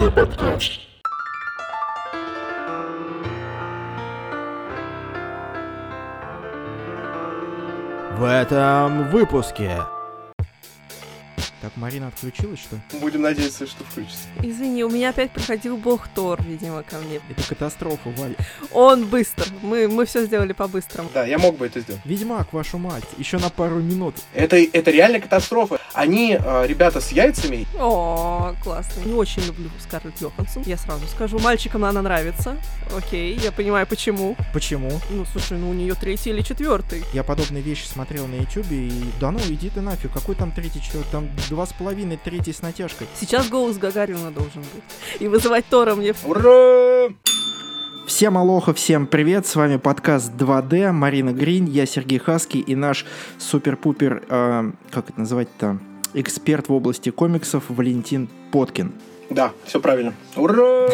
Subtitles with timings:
[0.00, 0.80] ДВ подкаст.
[8.16, 9.76] В этом выпуске.
[11.60, 12.76] Так, Марина отключилась, что?
[12.76, 12.82] ли?
[13.00, 14.28] Будем надеяться, что включится.
[14.42, 17.20] Извини, у меня опять приходил бог Тор, видимо, ко мне.
[17.28, 18.34] Это катастрофа, Валь.
[18.72, 19.46] Он быстр.
[19.60, 21.10] Мы, мы все сделали по-быстрому.
[21.12, 22.00] Да, я мог бы это сделать.
[22.04, 24.14] Ведьмак, вашу мать, еще на пару минут.
[24.32, 25.78] Это, это реально катастрофа.
[25.92, 29.02] Они, э, ребята с яйцами, О, классно.
[29.04, 31.38] Не очень люблю Скарлетт Йоханссон, я сразу скажу.
[31.38, 32.56] Мальчикам она нравится.
[32.96, 34.36] Окей, я понимаю, почему.
[34.54, 35.00] Почему?
[35.10, 37.04] Ну, слушай, ну у нее третий или четвертый.
[37.12, 39.04] Я подобные вещи смотрел на ютубе и...
[39.20, 42.62] Да ну, иди ты нафиг, какой там третий, четвертый, там два с половиной, третий с
[42.62, 43.08] натяжкой.
[43.14, 45.20] Сейчас голос Гагарина должен быть.
[45.20, 46.14] И вызывать Тора мне...
[46.24, 47.12] ура!
[48.06, 53.04] Всем алоха, всем привет, с вами подкаст 2D, Марина Грин, я Сергей Хаски и наш
[53.38, 55.78] супер-пупер, э, как это называть-то,
[56.14, 58.92] эксперт в области комиксов Валентин Поткин.
[59.30, 60.12] Да, все правильно.
[60.36, 60.88] Ура!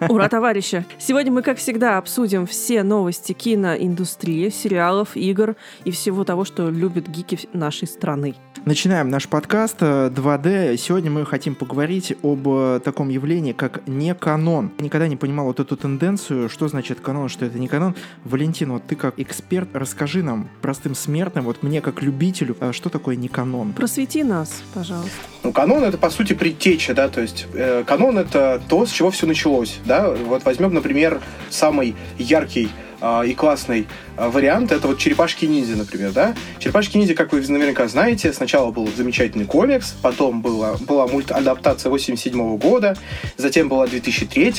[0.08, 0.84] Ура, товарищи!
[0.98, 7.08] Сегодня мы, как всегда, обсудим все новости киноиндустрии, сериалов, игр и всего того, что любят
[7.08, 8.36] гики нашей страны.
[8.64, 10.78] Начинаем наш подкаст э, 2D.
[10.78, 14.72] Сегодня мы хотим поговорить об э, таком явлении, как не канон.
[14.78, 17.94] Я никогда не понимал вот эту тенденцию, что значит канон, что это не канон.
[18.24, 22.88] Валентин, вот ты как эксперт, расскажи нам, простым смертным, вот мне как любителю, э, что
[22.88, 23.74] такое не канон?
[23.74, 25.10] Просвети нас, пожалуйста.
[25.42, 29.10] Ну, канон это, по сути, предтеча, да, то есть э, канон это то, с чего
[29.10, 30.10] все началось, да.
[30.10, 31.20] Вот возьмем, например,
[31.50, 32.68] самый яркий
[33.04, 36.34] э, и классный э, вариант, это вот «Черепашки-ниндзя», например, да.
[36.58, 42.96] «Черепашки-ниндзя», как вы наверняка знаете, сначала был замечательный комикс, потом была, была мультадаптация 87 года,
[43.36, 44.54] затем была 2003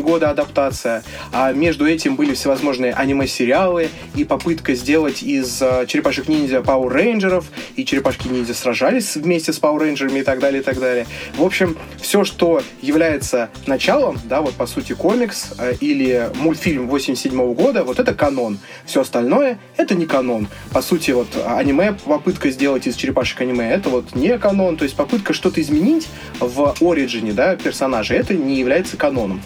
[0.00, 6.90] года адаптация, а между этим были всевозможные аниме-сериалы и попытка сделать из э, «Черепашек-ниндзя» Power
[6.90, 11.06] Рейнджеров, и «Черепашки-ниндзя» сражались вместе с Power Рейнджерами и так далее, и так далее.
[11.36, 17.84] В общем, все, что является началом, да, вот по сути комикс или мультфильм 87 года,
[17.90, 18.58] вот это канон.
[18.86, 20.46] Все остальное это не канон.
[20.72, 24.76] По сути, вот аниме, попытка сделать из черепашек аниме, это вот не канон.
[24.76, 26.08] То есть попытка что-то изменить
[26.38, 29.42] в оригине, да, персонажа, это не является каноном.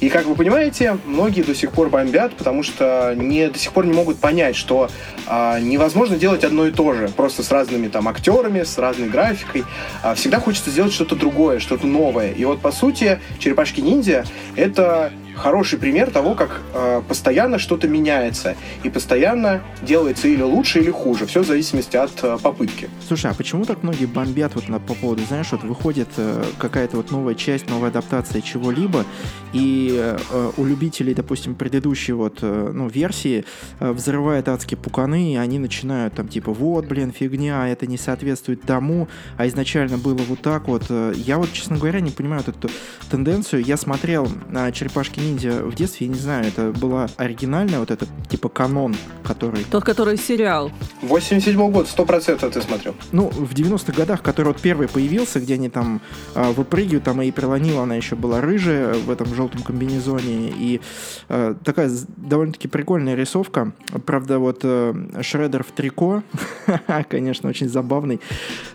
[0.00, 3.84] И, как вы понимаете, многие до сих пор бомбят, потому что не, до сих пор
[3.84, 4.88] не могут понять, что
[5.26, 9.64] а, невозможно делать одно и то же, просто с разными там актерами, с разной графикой.
[10.04, 12.30] А, всегда хочется сделать что-то другое, что-то новое.
[12.30, 14.24] И вот, по сути, «Черепашки-ниндзя»—
[14.56, 20.90] это хороший пример того, как э, постоянно что-то меняется и постоянно делается или лучше, или
[20.90, 21.26] хуже.
[21.26, 22.90] Все в зависимости от э, попытки.
[23.06, 26.96] Слушай, а почему так многие бомбят вот на, по поводу, знаешь, вот выходит э, какая-то
[26.96, 29.04] вот новая часть, новая адаптация чего-либо,
[29.52, 33.44] и э, у любителей, допустим, предыдущей вот, э, ну, версии
[33.80, 38.62] э, взрывает адские пуканы, и они начинают там типа, вот, блин, фигня, это не соответствует
[38.62, 40.84] тому, а изначально было вот так вот.
[40.88, 42.68] Э, Я вот, честно говоря, не понимаю вот эту
[43.10, 43.62] тенденцию.
[43.64, 48.08] Я смотрел на черепашки ниндзя в детстве, я не знаю, это была оригинальная вот этот
[48.28, 50.70] типа канон, который Тот, который сериал.
[51.02, 52.94] 87 год, 100% ты смотрел.
[53.12, 56.00] ну, в 90-х годах, который вот первый появился, где они там
[56.34, 60.80] а, выпрыгивают, там и Приланила, она еще была рыжая в этом желтом комбинезоне, и
[61.28, 63.72] а, такая довольно-таки прикольная рисовка.
[64.06, 66.22] Правда, вот э, Шредер в трико,
[67.08, 68.20] конечно, очень забавный,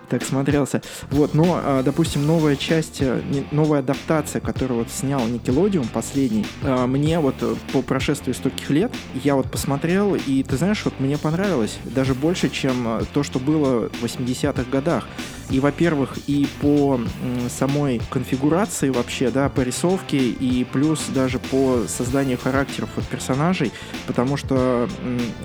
[0.10, 0.82] так смотрелся.
[1.10, 3.22] Вот, но, а, допустим, новая часть, э,
[3.52, 8.92] новая адаптация, которую вот снял Nickelodeon, последний, а, мне вот э, по прошествии стольких лет,
[9.24, 13.40] я вот посмотрел, и ты знаешь, вот мне понравилось, даже больше, чем э, то, что
[13.40, 15.08] было в 80-х годах.
[15.50, 17.00] И, во-первых, и по
[17.50, 23.72] самой конфигурации вообще, да, по рисовке, и плюс даже по созданию характеров от персонажей,
[24.08, 24.88] потому что,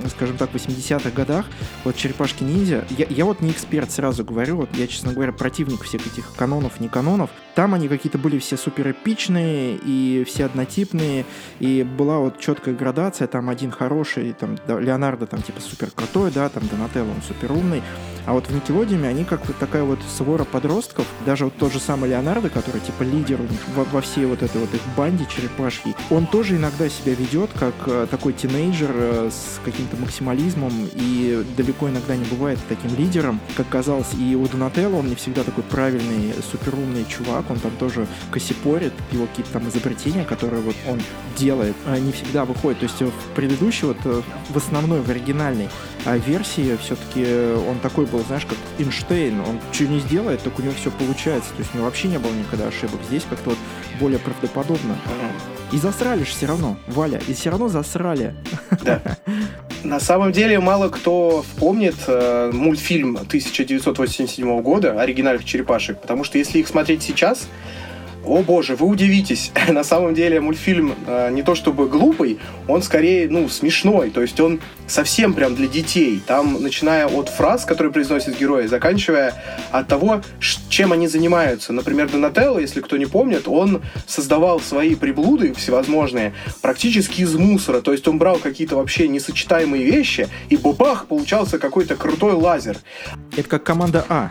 [0.09, 1.47] скажем так, в 80-х годах
[1.84, 6.06] вот черепашки-ниндзя, я, я вот не эксперт, сразу говорю, вот я, честно говоря, противник всех
[6.06, 11.25] этих канонов, не канонов, там они какие-то были все супер эпичные и все однотипные,
[11.59, 16.30] и была вот четкая градация, там один хороший, там да, Леонардо там типа супер крутой,
[16.30, 17.83] да, там Донателло он супер умный,
[18.27, 21.81] а вот в Никелодиуме они как вот такая вот свора подростков, даже вот тот же
[21.81, 23.41] самый Леонардо, который типа лидер
[23.75, 27.75] во, во всей вот этой вот их банде черепашки, он тоже иногда себя ведет как
[27.87, 33.69] э, такой тинейджер э, с каким-то максимализмом и далеко иногда не бывает таким лидером, как
[33.69, 34.15] казалось.
[34.19, 39.27] И у Донателло он не всегда такой правильный, суперумный чувак, он там тоже косипорит, его
[39.27, 41.01] какие-то там изобретения, которые вот он
[41.37, 42.81] делает, а не всегда выходят.
[42.81, 45.69] То есть э, в предыдущей, вот э, в основной, в оригинальной
[46.27, 47.27] версии все-таки
[47.69, 51.51] он такой был, знаешь, как Эйнштейн, он что не сделает, так у него все получается.
[51.51, 52.98] То есть у него вообще не было никогда ошибок.
[53.07, 53.59] Здесь как-то вот
[54.01, 54.97] более правдоподобно.
[55.71, 58.34] И засрали же все равно, Валя, и все равно засрали.
[58.83, 59.01] Да.
[59.84, 66.59] На самом деле мало кто помнит э, мультфильм 1987 года оригинальных черепашек, потому что если
[66.59, 67.47] их смотреть сейчас,
[68.28, 69.53] о боже, вы удивитесь.
[69.69, 74.10] На самом деле мультфильм э, не то чтобы глупый, он скорее, ну, смешной.
[74.10, 76.21] То есть он совсем прям для детей.
[76.27, 79.34] Там, начиная от фраз, которые произносят герои, заканчивая
[79.71, 80.22] от того,
[80.69, 81.72] чем они занимаются.
[81.72, 87.80] Например, Донателло, если кто не помнит, он создавал свои приблуды всевозможные практически из мусора.
[87.80, 92.78] То есть он брал какие-то вообще несочетаемые вещи, и бабах, получался какой-то крутой лазер.
[93.36, 94.30] Это как команда А.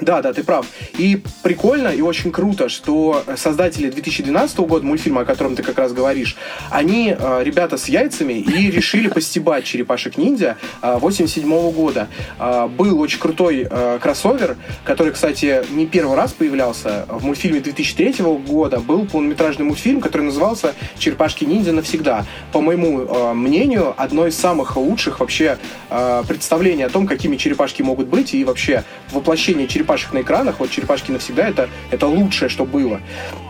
[0.00, 0.66] Да, да, ты прав.
[0.98, 5.94] И прикольно и очень круто, что создатели 2012 года мультфильма, о котором ты как раз
[5.94, 6.36] говоришь,
[6.70, 12.08] они э, ребята с яйцами и решили постебать черепашек ниндзя э, 87 года.
[12.38, 18.16] Э, был очень крутой э, кроссовер, который, кстати, не первый раз появлялся в мультфильме 2003
[18.46, 18.80] года.
[18.80, 22.26] Был полнометражный мультфильм, который назывался «Черепашки ниндзя навсегда».
[22.52, 25.56] По моему э, мнению, одно из самых лучших вообще
[25.88, 30.58] э, представлений о том, какими черепашки могут быть и вообще воплощение черепашек черепашек на экранах,
[30.58, 33.00] вот черепашки навсегда, это, это лучшее, что было.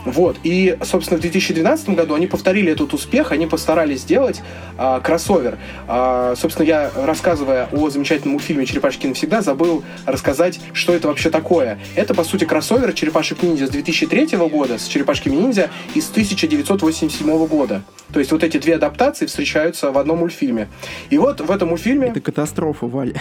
[0.05, 0.37] Вот.
[0.45, 4.43] И, собственно, в 2012 году они повторили этот успех, они постарались сделать
[4.79, 5.59] а, кроссовер.
[5.89, 11.79] А, собственно, я, рассказывая о замечательном мультфильме «Черепашки навсегда», забыл рассказать, что это вообще такое.
[11.97, 17.83] Это, по сути, кроссовер «Черепашек ниндзя» с 2003 года с «Черепашками ниндзя» из 1987 года.
[18.13, 20.69] То есть вот эти две адаптации встречаются в одном мультфильме.
[21.11, 22.09] И вот в этом мультфильме...
[22.09, 23.21] Это катастрофа, Валя.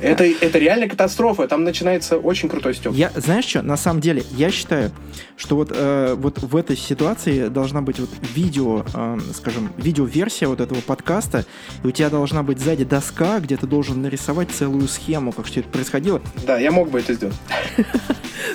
[0.00, 1.48] Это, это реально катастрофа.
[1.48, 2.94] Там начинается очень крутой стёб.
[2.94, 4.90] Я, знаешь что, на самом деле, я считаю,
[5.36, 10.60] что вот, э, вот в этой ситуации должна быть вот видео, э, скажем, видеоверсия вот
[10.60, 11.44] этого подкаста,
[11.82, 15.60] и у тебя должна быть сзади доска, где ты должен нарисовать целую схему, как все
[15.60, 16.20] это происходило.
[16.46, 17.36] Да, я мог бы это сделать.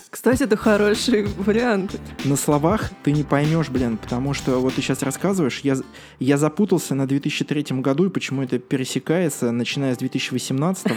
[0.10, 2.00] Кстати, это хороший вариант.
[2.26, 5.76] На словах ты не поймешь, блин, потому что вот ты сейчас рассказываешь, я,
[6.20, 10.88] я запутался на 2003 году, и почему это пересекается, начиная с 2018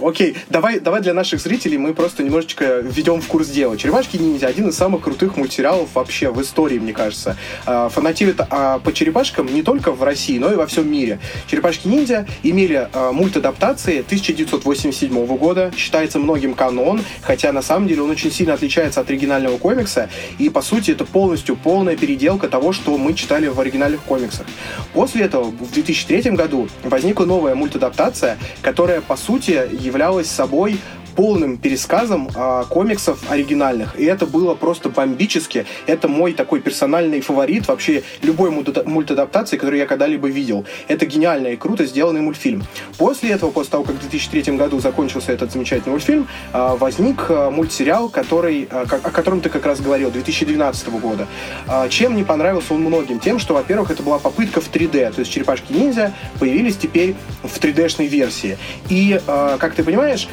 [0.00, 3.76] Окей, давай, давай для наших зрителей мы просто немножечко введем в курс дела.
[3.76, 7.36] «Черепашки ниндзя»— один из самых крутых мультсериалов вообще в истории, мне кажется.
[7.66, 11.18] А, фанатеют а, по черепашкам не только в России, но и во всем мире.
[11.46, 18.10] «Черепашки ниндзя» имели а, мультадаптации 1987 года, считается многим канон, хотя на самом деле он
[18.10, 22.96] очень сильно отличается от оригинального комикса, и по сути это полностью полная переделка того, что
[22.98, 24.46] мы читали в оригинальных комиксах.
[24.92, 30.78] После этого в 2003 году возникла новая мультадаптация, которая по сути являлась собой
[31.16, 33.98] полным пересказом а, комиксов оригинальных.
[33.98, 35.66] И это было просто бомбически.
[35.86, 40.64] Это мой такой персональный фаворит вообще любой мультадаптации, которую я когда-либо видел.
[40.88, 42.64] Это гениально и круто сделанный мультфильм.
[42.98, 47.50] После этого, после того, как в 2003 году закончился этот замечательный мультфильм, а, возник а,
[47.50, 51.26] мультсериал, который, а, о котором ты как раз говорил, 2012 года.
[51.66, 53.20] А, чем не понравился он многим?
[53.20, 55.12] Тем, что, во-первых, это была попытка в 3D.
[55.12, 58.58] То есть черепашки-ниндзя появились теперь в 3D-шной версии.
[58.88, 60.28] И, а, как ты понимаешь,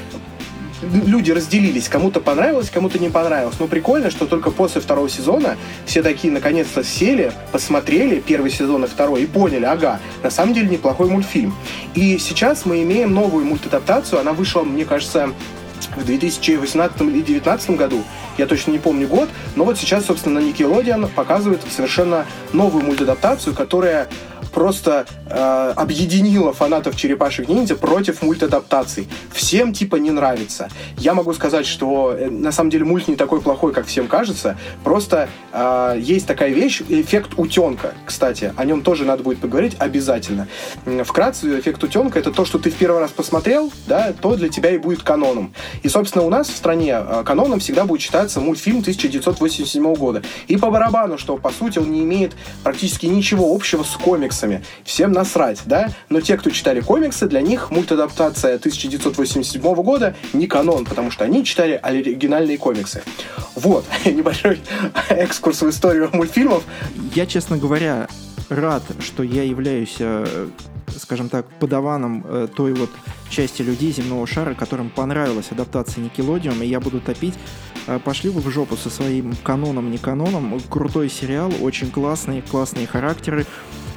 [0.81, 1.89] люди разделились.
[1.89, 3.55] Кому-то понравилось, кому-то не понравилось.
[3.59, 8.87] Но прикольно, что только после второго сезона все такие наконец-то сели, посмотрели первый сезон и
[8.87, 11.53] второй и поняли, ага, на самом деле неплохой мультфильм.
[11.95, 14.19] И сейчас мы имеем новую мультадаптацию.
[14.19, 15.31] Она вышла, мне кажется,
[15.95, 18.03] в 2018 или 2019 году,
[18.37, 24.07] я точно не помню год, но вот сейчас, собственно, Nickelodeon показывает совершенно новую мультадаптацию, которая
[24.53, 29.07] просто э, объединила фанатов черепашек ниндзя против мультадаптаций.
[29.31, 30.69] Всем типа не нравится.
[30.97, 34.57] Я могу сказать, что э, на самом деле мульт не такой плохой, как всем кажется.
[34.83, 38.53] Просто э, есть такая вещь, эффект утенка, кстати.
[38.57, 40.47] О нем тоже надо будет поговорить обязательно.
[41.05, 44.71] Вкратце, эффект утенка это то, что ты в первый раз посмотрел, да, то для тебя
[44.71, 45.53] и будет каноном.
[45.83, 50.23] И, собственно, у нас в стране э, каноном всегда будет считаться мультфильм 1987 года.
[50.47, 52.33] И по барабану, что, по сути, он не имеет
[52.63, 54.63] практически ничего общего с комиксами.
[54.83, 55.89] Всем насрать, да?
[56.09, 61.45] Но те, кто читали комиксы, для них мультадаптация 1987 года не канон, потому что они
[61.45, 63.03] читали оригинальные комиксы.
[63.55, 64.59] Вот, небольшой
[65.09, 66.63] экскурс в историю мультфильмов.
[67.13, 68.07] Я, честно говоря,
[68.49, 70.47] рад, что я являюсь э,
[70.97, 72.89] скажем так, подаваном э, той вот
[73.29, 77.35] части людей земного шара, которым понравилась адаптация Никелодиум, и я буду топить.
[77.87, 80.59] Э, пошли вы в жопу со своим каноном, не каноном.
[80.69, 83.45] Крутой сериал, очень классный, классные характеры.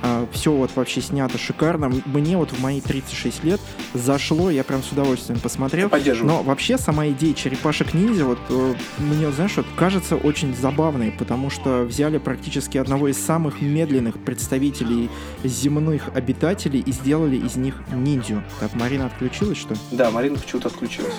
[0.06, 1.90] А, все вот вообще снято шикарно.
[2.04, 3.60] Мне вот в мои 36 лет
[3.94, 5.88] зашло, я прям с удовольствием посмотрел.
[6.26, 11.48] Но вообще сама идея черепашек ниндзя, вот э, мне, знаешь, вот кажется очень забавной, потому
[11.48, 15.08] что взяли практически одного из самых медленных представителей
[15.42, 18.42] земных обитателей и сделали из них ниндзю.
[18.60, 19.74] Так, Марина отключилась, что?
[19.90, 21.14] Да, Марина почему-то отключилась.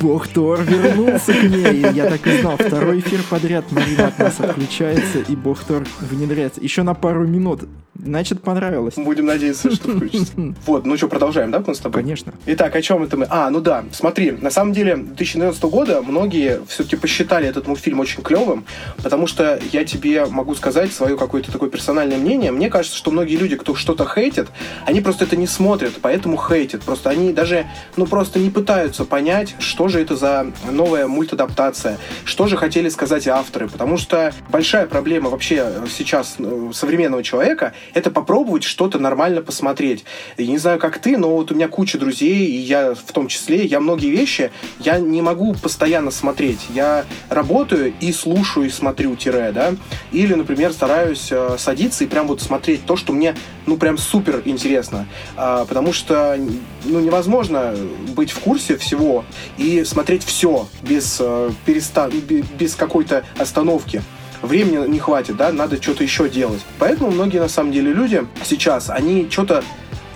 [0.00, 1.92] Бог Тор вернулся к ней.
[1.92, 2.56] Я так и знал.
[2.56, 6.60] Второй эфир подряд Марина от нас отключается, и Бог Тор внедряется.
[6.60, 7.62] Еще на пару минут
[8.02, 8.94] Значит, понравилось.
[8.96, 10.32] Будем надеяться, что включится.
[10.66, 12.02] Вот, ну что, продолжаем, да, мы с тобой?
[12.02, 12.32] Конечно.
[12.46, 13.26] Итак, о чем это мы?
[13.28, 18.22] А, ну да, смотри, на самом деле 2012 года многие все-таки посчитали этот мультфильм очень
[18.22, 18.64] клевым,
[19.02, 22.52] потому что я тебе могу сказать свое какое-то такое персональное мнение.
[22.52, 24.48] Мне кажется, что многие люди, кто что-то хейтит,
[24.86, 26.82] они просто это не смотрят, поэтому хейтят.
[26.82, 27.66] Просто они даже,
[27.96, 33.28] ну просто не пытаются понять, что же это за новая мультадаптация, что же хотели сказать
[33.28, 40.04] авторы, потому что большая проблема вообще сейчас э, современного человека— это попробовать что-то нормально посмотреть.
[40.36, 43.28] Я не знаю, как ты, но вот у меня куча друзей, и я в том
[43.28, 46.58] числе, я многие вещи, я не могу постоянно смотреть.
[46.74, 49.74] Я работаю и слушаю, и смотрю тире, да,
[50.10, 54.42] или, например, стараюсь э, садиться и прям вот смотреть то, что мне, ну, прям супер
[54.44, 55.06] интересно,
[55.36, 56.36] а, потому что,
[56.84, 57.72] ну, невозможно
[58.16, 59.24] быть в курсе всего
[59.58, 62.10] и смотреть все без, э, переста...
[62.58, 64.02] без какой-то остановки
[64.42, 66.60] времени не хватит, да, надо что-то еще делать.
[66.78, 69.62] Поэтому многие, на самом деле, люди сейчас, они что-то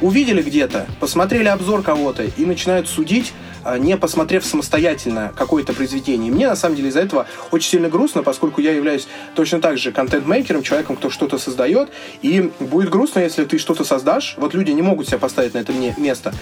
[0.04, 3.32] увидели где-то, посмотрели обзор кого-то и начинают судить,
[3.64, 6.28] а, не посмотрев самостоятельно какое-то произведение.
[6.28, 9.78] И мне, на самом деле, из-за этого очень сильно грустно, поскольку я являюсь точно так
[9.78, 11.88] же контент-мейкером, человеком, кто что-то создает,
[12.20, 15.72] и будет грустно, если ты что-то создашь, вот люди не могут себя поставить на это
[15.72, 16.34] место,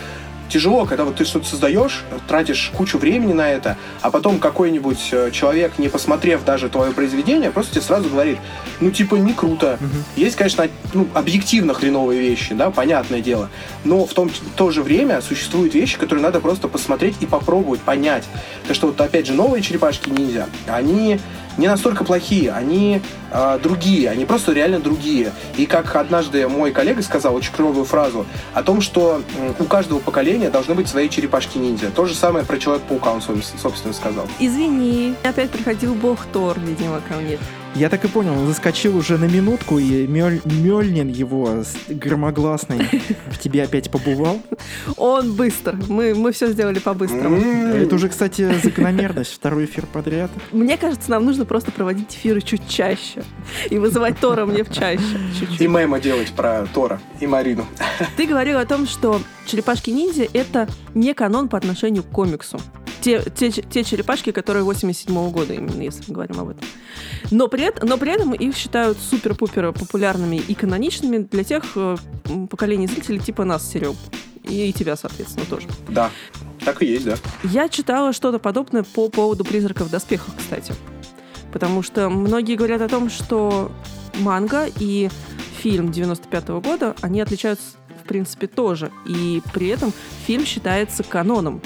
[0.53, 5.31] тяжело, когда вот ты что-то создаешь, тратишь кучу времени на это, а потом какой-нибудь э,
[5.33, 8.39] человек, не посмотрев даже твое произведение, просто тебе сразу говорит,
[8.81, 9.79] ну, типа, не круто.
[9.81, 9.97] Угу.
[10.17, 13.49] Есть, конечно, ну, объективно хреновые вещи, да, понятное дело,
[13.85, 17.81] но в том, в то же время существуют вещи, которые надо просто посмотреть и попробовать
[17.81, 18.25] понять.
[18.67, 21.19] Так что вот, опять же, новые черепашки-ниндзя, они
[21.59, 25.33] не настолько плохие, они э, другие, они просто реально другие.
[25.57, 29.23] И как однажды мой коллега сказал очень клевую фразу о том, что
[29.59, 31.91] у каждого поколения должны быть свои черепашки-ниндзя.
[31.91, 34.27] То же самое про Человека-паука он, собственно, сказал.
[34.39, 37.39] Извини, опять приходил бог Тор, видимо, ко мне.
[37.75, 42.81] Я так и понял, он заскочил уже на минутку, и Мёль, Мёльнин его громогласный
[43.31, 44.43] в тебе опять побывал.
[44.99, 45.79] Он быстр.
[45.89, 47.39] Мы, мы все сделали по-быстрому.
[47.39, 49.33] Это уже, кстати, закономерность.
[49.33, 50.31] Второй эфир подряд.
[50.53, 53.25] Мне кажется, нам нужно просто проводить эфиры чуть чаще.
[53.71, 55.03] И вызывать Тора мне в чаще.
[55.39, 55.61] Чуть-чуть.
[55.61, 57.67] И мемо делать про Тора и Марину.
[58.19, 62.61] Ты говорил о том, что черепашки-ниндзя— это не канон по отношению к комиксу
[63.03, 66.65] те, те, те черепашки, которые 87 -го года, именно если мы говорим об этом.
[67.31, 71.97] Но при, но при этом их считают супер-пупер популярными и каноничными для тех э,
[72.51, 73.97] поколений зрителей типа нас, Серег.
[74.45, 75.69] И, и тебя, соответственно, тоже.
[75.89, 76.11] Да,
[76.65, 77.17] так и есть, да.
[77.45, 80.75] Я читала что-то подобное по поводу «Призраков в доспехах», кстати.
[81.53, 83.71] Потому что многие говорят о том, что
[84.19, 85.11] манга и
[85.61, 87.65] фильм 95 -го года, они отличаются
[88.03, 88.91] в принципе тоже.
[89.07, 89.93] И при этом
[90.27, 91.63] фильм считается каноном.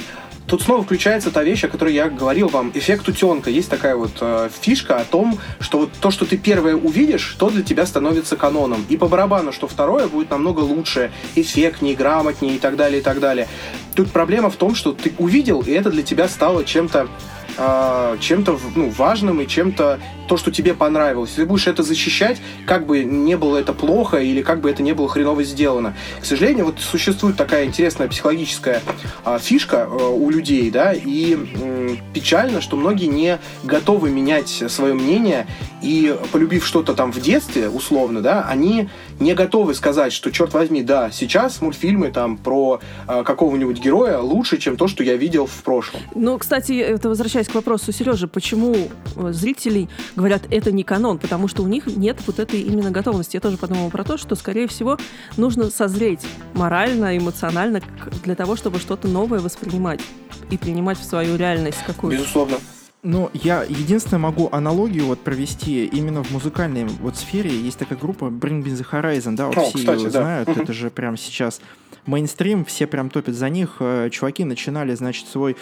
[0.46, 2.70] Тут снова включается та вещь, о которой я говорил вам.
[2.72, 3.50] Эффект утенка.
[3.50, 7.50] Есть такая вот э, фишка о том, что вот то, что ты первое увидишь, то
[7.50, 8.86] для тебя становится каноном.
[8.88, 13.18] И по барабану, что второе будет намного лучше, эффектнее, грамотнее и так далее, и так
[13.18, 13.48] далее.
[13.96, 17.08] Тут проблема в том, что ты увидел, и это для тебя стало чем-то
[17.56, 21.32] э, чем-то ну, важным и чем-то то, что тебе понравилось.
[21.32, 24.92] Ты будешь это защищать, как бы не было это плохо или как бы это не
[24.92, 25.94] было хреново сделано.
[26.20, 28.82] К сожалению, вот существует такая интересная психологическая
[29.24, 34.94] э, фишка э, у людей, да, и э, печально, что многие не готовы менять свое
[34.94, 35.46] мнение
[35.82, 38.88] и полюбив что-то там в детстве, условно, да, они
[39.20, 44.58] не готовы сказать, что, черт возьми, да, сейчас мультфильмы там про э, какого-нибудь героя лучше,
[44.58, 46.00] чем то, что я видел в прошлом.
[46.14, 51.48] Ну, кстати, это возвращаясь к вопросу Сережи, почему э, зрителей говорят, это не канон, потому
[51.48, 53.36] что у них нет вот этой именно готовности.
[53.36, 54.98] Я тоже подумала про то, что, скорее всего,
[55.36, 56.20] нужно созреть
[56.54, 57.80] морально, эмоционально
[58.24, 60.00] для того, чтобы что-то новое воспринимать
[60.50, 62.18] и принимать в свою реальность какую-то.
[62.18, 62.56] Безусловно.
[63.08, 67.50] Ну, я единственное могу аналогию вот провести именно в музыкальной вот сфере.
[67.50, 70.20] Есть такая группа Bring Me The Horizon, да, вот О, все кстати, ее да.
[70.22, 70.48] знают.
[70.48, 71.60] Это же прям сейчас
[72.06, 73.76] мейнстрим, все прям топят за них.
[73.80, 75.56] Э, чуваки начинали, значит, свой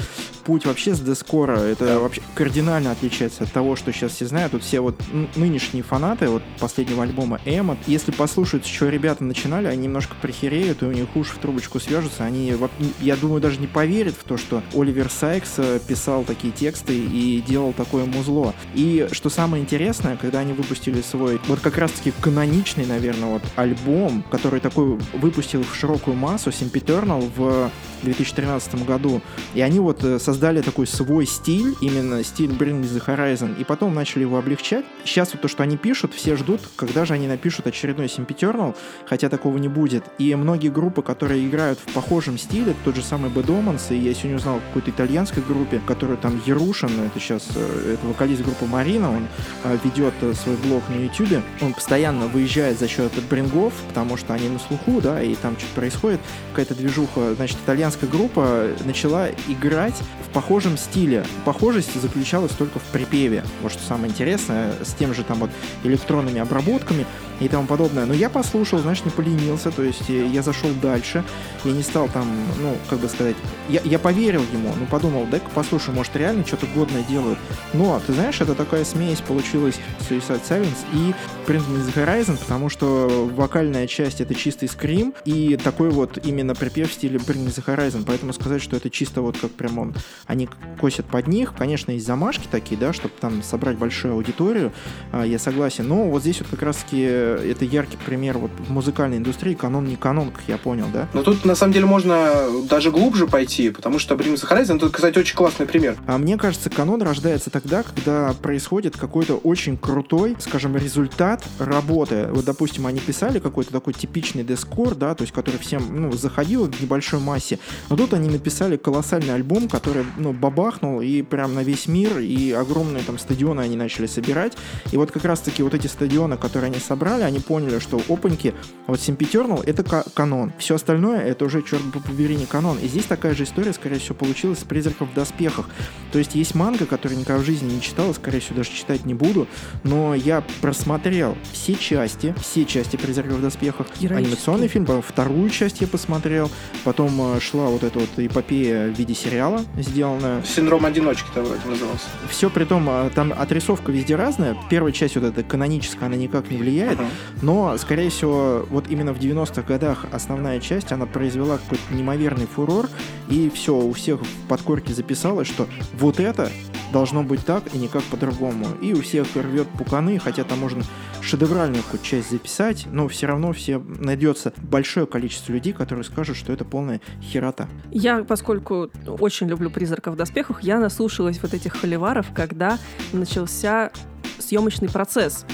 [0.45, 1.59] путь вообще с дескора.
[1.59, 4.53] Это вообще кардинально отличается от того, что сейчас все знают.
[4.53, 5.01] Тут все вот
[5.37, 10.87] нынешние фанаты вот последнего альбома Эмот, если послушать, что ребята начинали, они немножко прихереют, и
[10.87, 12.25] у них уши в трубочку свяжутся.
[12.25, 12.55] Они,
[13.01, 17.43] я думаю, даже не поверят в то, что Оливер Сайкс э, писал такие тексты и
[17.47, 18.55] делал такое музло.
[18.75, 24.25] И что самое интересное, когда они выпустили свой, вот как раз-таки каноничный, наверное, вот альбом,
[24.31, 27.71] который такой выпустил в широкую массу, массу Sempiternal в
[28.03, 29.23] 2013 году.
[29.55, 33.65] И они вот э, создали такой свой стиль, именно стиль Bring Me The Horizon, и
[33.65, 34.85] потом начали его облегчать.
[35.05, 38.75] Сейчас вот то, что они пишут, все ждут, когда же они напишут очередной Sempiternal,
[39.07, 40.05] хотя такого не будет.
[40.19, 44.13] И многие группы, которые играют в похожем стиле, тот же самый Bad Omens, и я
[44.13, 49.11] сегодня узнал какой-то итальянской группе, которая там Ярушин, это сейчас э, это вокалист группы Марина,
[49.11, 49.29] он
[49.63, 54.49] э, ведет свой блог на YouTube, он постоянно выезжает за счет брингов, потому что они
[54.49, 56.21] на слуху, да, и там что-то происходит,
[56.51, 59.95] какая-то движуха, значит, итальянская группа начала играть
[60.29, 61.25] в похожем стиле.
[61.45, 63.45] Похожесть заключалась только в припеве.
[63.63, 65.51] Вот что самое интересное, с тем же там вот
[65.83, 67.07] электронными обработками
[67.41, 68.07] и тому подобное.
[68.07, 71.25] Но я послушал, знаешь, не поленился, то есть э, я зашел дальше,
[71.65, 72.27] я не стал там,
[72.61, 73.37] ну, как бы сказать,
[73.69, 77.39] я, я поверил ему, ну, подумал, дай-ка послушай, может, реально что-то годное делают.
[77.73, 79.77] Но, ты знаешь, это такая смесь получилась
[80.09, 81.15] Suicide Silence и
[81.47, 86.95] Prince Horizon, потому что вокальная часть это чистый скрим, и такой вот именно припев в
[86.95, 89.95] стиле Bring The Horizon, поэтому сказать, что это чисто вот как прям он,
[90.27, 90.49] они
[90.81, 94.73] косят под них, конечно, есть замашки такие, да, чтобы там собрать большую аудиторию,
[95.13, 99.19] а, я согласен, но вот здесь вот как раз-таки это яркий пример вот в музыкальной
[99.19, 101.09] индустрии, канон не канон, как я понял, да?
[101.13, 104.93] Но тут на самом деле можно даже глубже пойти, потому что Bring The Horizon, тут,
[104.93, 105.97] кстати, очень классный пример.
[106.07, 112.29] А мне кажется, канон рождается тогда, когда происходит какой-то очень крутой, скажем, результат работы.
[112.31, 116.67] Вот, допустим, они писали какой-то такой типичный дескор, да, то есть который всем, ну, заходил
[116.67, 117.59] в небольшой массе,
[117.89, 122.53] но тут они написали колоссальный альбом, который, ну, бабахнул и прям на весь мир, и
[122.53, 124.57] огромные там стадионы они начали собирать.
[124.93, 128.55] И вот как раз-таки вот эти стадионы, которые они собрали, они поняли, что опаньки,
[128.87, 129.83] вот Симпетернал это
[130.15, 130.53] канон.
[130.59, 132.79] Все остальное это уже, черт побери, не канон.
[132.79, 135.67] И здесь такая же история, скорее всего, получилась с призраком в доспехах.
[136.13, 139.15] То есть есть манга, которую никогда в жизни не читал, скорее всего, даже читать не
[139.15, 139.47] буду,
[139.83, 143.87] но я просмотрел все части, все части призраков в доспехах.
[144.01, 146.51] Анимационный фильм, вторую часть я посмотрел,
[146.85, 150.43] потом э, шла вот эта вот эпопея в виде сериала сделанная.
[150.43, 152.07] Синдром одиночки там вроде назывался.
[152.29, 154.57] Все при том, э, там отрисовка везде разная.
[154.71, 157.09] Первая часть вот эта каноническая, она никак не влияет, uh-huh.
[157.43, 162.89] но, скорее всего, вот именно в 90-х годах основная часть, она произвела какой-то неимоверный фурор,
[163.29, 166.51] и все, у всех в подкорке записалось, что вот это
[166.93, 168.67] должно быть так и никак по-другому.
[168.81, 170.83] И у всех рвет пуканы, хотя там можно
[171.21, 176.53] шедевральную хоть часть записать, но все равно все найдется большое количество людей, которые скажут, что
[176.53, 177.69] это полная херота.
[177.91, 182.79] Я, поскольку очень люблю «Призраков в доспехах», я наслушалась вот этих холиваров, когда
[183.13, 183.91] начался
[184.39, 185.45] съемочный процесс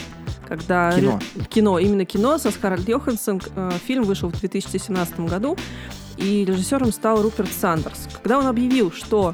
[0.49, 1.21] когда кино.
[1.49, 3.41] кино, именно кино со Скарлетт Йоханссон.
[3.55, 5.57] Э, фильм вышел в 2017 году,
[6.17, 8.09] и режиссером стал Руперт Сандерс.
[8.15, 9.33] Когда он объявил, что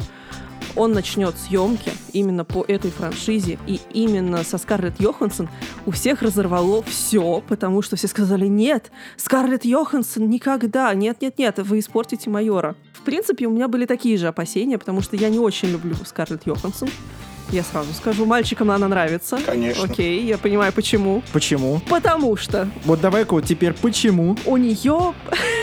[0.74, 5.48] он начнет съемки именно по этой франшизе и именно со Скарлетт Йоханссон,
[5.86, 12.30] у всех разорвало все, потому что все сказали, нет, Скарлетт Йоханссон никогда, нет-нет-нет, вы испортите
[12.30, 12.74] майора.
[12.92, 16.46] В принципе, у меня были такие же опасения, потому что я не очень люблю Скарлетт
[16.46, 16.88] Йоханссон.
[17.50, 19.38] Я сразу скажу, мальчикам она нравится.
[19.44, 19.84] Конечно.
[19.84, 21.22] Окей, я понимаю, почему.
[21.32, 21.80] Почему?
[21.88, 22.68] Потому что...
[22.84, 24.36] Вот давай-ка вот теперь почему?
[24.44, 25.14] У нее...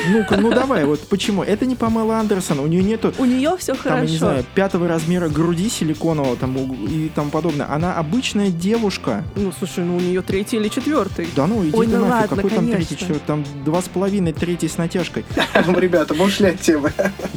[0.09, 1.43] Ну-ка, ну давай, вот почему?
[1.43, 3.13] Это не Памела Андерсон, у нее нету...
[3.17, 3.97] У нее все хорошо.
[3.97, 7.69] Там, не знаю, пятого размера груди силиконового там и тому подобное.
[7.69, 9.23] Она обычная девушка.
[9.35, 11.27] Ну, слушай, ну у нее третий или четвертый.
[11.35, 12.67] Да ну, иди Ой, ты ну нафиг, ладно, какой конечно.
[12.67, 13.25] там третий, четвертый?
[13.25, 15.25] Там два с половиной, третий с натяжкой.
[15.65, 16.91] Ну, ребята, ушли от темы.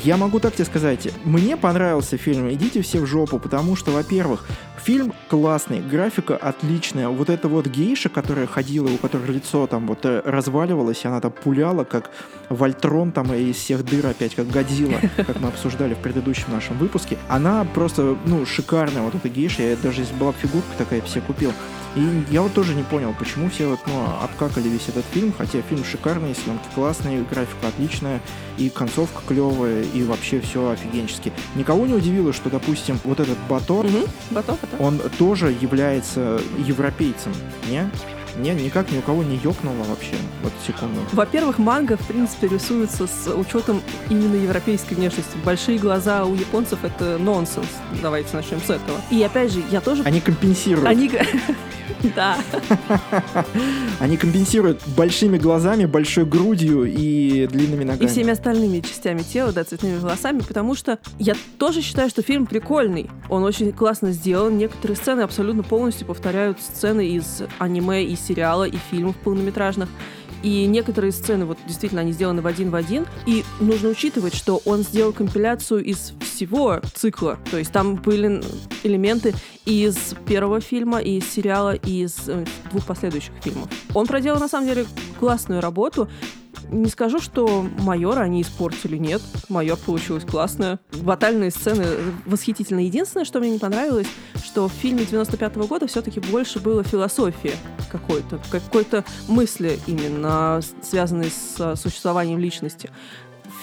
[0.04, 1.08] Я могу так тебе сказать.
[1.24, 2.52] Мне понравился фильм.
[2.52, 4.35] Идите все в жопу, потому что, во-первых,
[4.84, 7.08] Фильм классный, графика отличная.
[7.08, 11.32] Вот эта вот гейша, которая ходила, у которой лицо там вот э, разваливалось, она там
[11.32, 12.10] пуляла, как
[12.50, 17.18] Вольтрон там из всех дыр опять, как Годзилла, как мы обсуждали в предыдущем нашем выпуске.
[17.28, 19.62] Она просто, ну, шикарная, вот эта гейша.
[19.62, 21.52] Я даже здесь была фигурка такая, все купил.
[21.96, 25.62] И я вот тоже не понял, почему все вот, ну, обкакали весь этот фильм, хотя
[25.62, 28.20] фильм шикарный, съемки классные, графика отличная,
[28.58, 31.32] и концовка клевая, и вообще все офигенчески.
[31.54, 37.32] Никого не удивило, что, допустим, вот этот Батор, угу, Батор, он тоже является европейцем,
[37.68, 37.90] не?
[38.38, 40.14] Не, никак ни у кого не ёкнуло вообще.
[40.42, 41.00] Вот секунду.
[41.12, 45.36] Во-первых, манга, в принципе, рисуется с учетом именно европейской внешности.
[45.44, 47.68] Большие глаза у японцев— это нонсенс.
[48.02, 49.00] Давайте начнем с этого.
[49.10, 50.02] И опять же, я тоже...
[50.04, 50.86] Они компенсируют.
[50.86, 51.10] Они...
[52.14, 52.38] Да.
[54.00, 58.04] Они компенсируют большими глазами, большой грудью и длинными ногами.
[58.04, 62.46] И всеми остальными частями тела, да, цветными волосами, потому что я тоже считаю, что фильм
[62.46, 63.10] прикольный.
[63.28, 64.58] Он очень классно сделан.
[64.58, 69.88] Некоторые сцены абсолютно полностью повторяют сцены из аниме, из сериала и фильмов полнометражных.
[70.42, 73.06] И некоторые сцены, вот действительно, они сделаны в один в один.
[73.26, 77.38] И нужно учитывать, что он сделал компиляцию из всего цикла.
[77.50, 78.42] То есть там были
[78.84, 79.34] элементы
[79.64, 83.68] из первого фильма, и из сериала, и из э, двух последующих фильмов.
[83.94, 84.86] Он проделал, на самом деле,
[85.18, 86.08] классную работу.
[86.70, 89.22] Не скажу, что майора они испортили, нет.
[89.48, 90.80] Майор получилась классная.
[91.02, 91.86] Батальные сцены
[92.24, 92.86] восхитительные.
[92.86, 94.08] Единственное, что мне не понравилось,
[94.44, 97.54] что в фильме 95 -го года все-таки больше было философии
[97.90, 102.90] какой-то, какой-то мысли именно связанной с существованием личности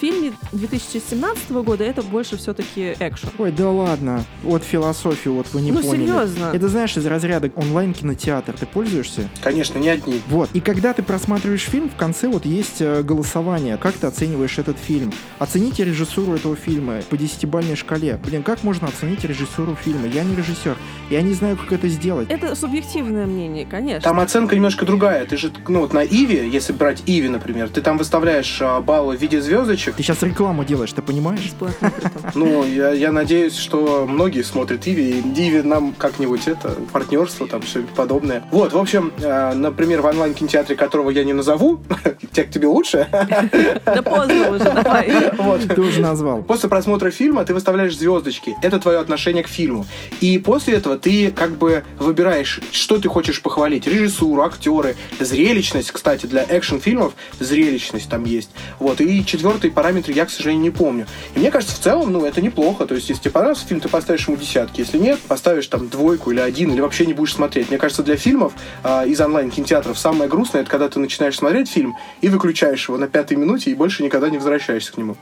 [0.00, 3.30] фильме 2017 года это больше все-таки экшен.
[3.38, 4.24] Ой, да ладно.
[4.42, 6.02] Вот философию, вот вы не ну, поняли.
[6.02, 6.50] серьезно.
[6.52, 8.54] Это знаешь из разряда онлайн-кинотеатр.
[8.54, 9.28] Ты пользуешься?
[9.42, 10.20] Конечно, не одни.
[10.28, 10.50] Вот.
[10.52, 13.76] И когда ты просматриваешь фильм, в конце вот есть э, голосование.
[13.76, 15.12] Как ты оцениваешь этот фильм?
[15.38, 18.18] Оцените режиссуру этого фильма по десятибальной шкале.
[18.24, 20.06] Блин, как можно оценить режиссуру фильма?
[20.06, 20.76] Я не режиссер.
[21.10, 22.30] Я не знаю, как это сделать.
[22.30, 24.00] Это субъективное мнение, конечно.
[24.00, 25.24] Там оценка немножко другая.
[25.26, 29.16] Ты же, ну вот на Иви, если брать Иви, например, ты там выставляешь а, баллы
[29.16, 31.42] в виде звездочек, ты сейчас рекламу делаешь, ты понимаешь?
[31.42, 31.92] Бесплатно
[32.34, 37.62] Ну, я, я надеюсь, что многие смотрят Иви, и Иви нам как-нибудь это, партнерство, там,
[37.62, 38.44] все подобное.
[38.50, 41.80] Вот, в общем, э, например, в онлайн-кинотеатре, которого я не назову,
[42.32, 43.08] тебе, тебе лучше?
[43.84, 45.32] Да поздно уже, давай.
[45.38, 45.60] Вот.
[45.68, 46.42] Ты уже назвал.
[46.42, 48.56] После просмотра фильма ты выставляешь звездочки.
[48.62, 49.86] Это твое отношение к фильму.
[50.20, 53.86] И после этого ты как бы выбираешь, что ты хочешь похвалить.
[53.86, 58.50] Режиссуру, актеры, зрелищность, кстати, для экшн-фильмов зрелищность там есть.
[58.78, 59.00] Вот.
[59.00, 61.06] И четвертый параметр я, к сожалению, не помню.
[61.34, 62.86] И мне кажется, в целом, ну, это неплохо.
[62.86, 64.80] То есть, если тебе понравился фильм, ты поставишь ему десятки.
[64.80, 67.70] Если нет, поставишь там двойку или один, или вообще не будешь смотреть.
[67.70, 71.96] Мне кажется, для фильмов э, из онлайн-кинотеатров самое грустное, это когда ты начинаешь смотреть фильм
[72.20, 75.16] и выключаешь его на пятой минуте и больше никогда не возвращаешься к нему.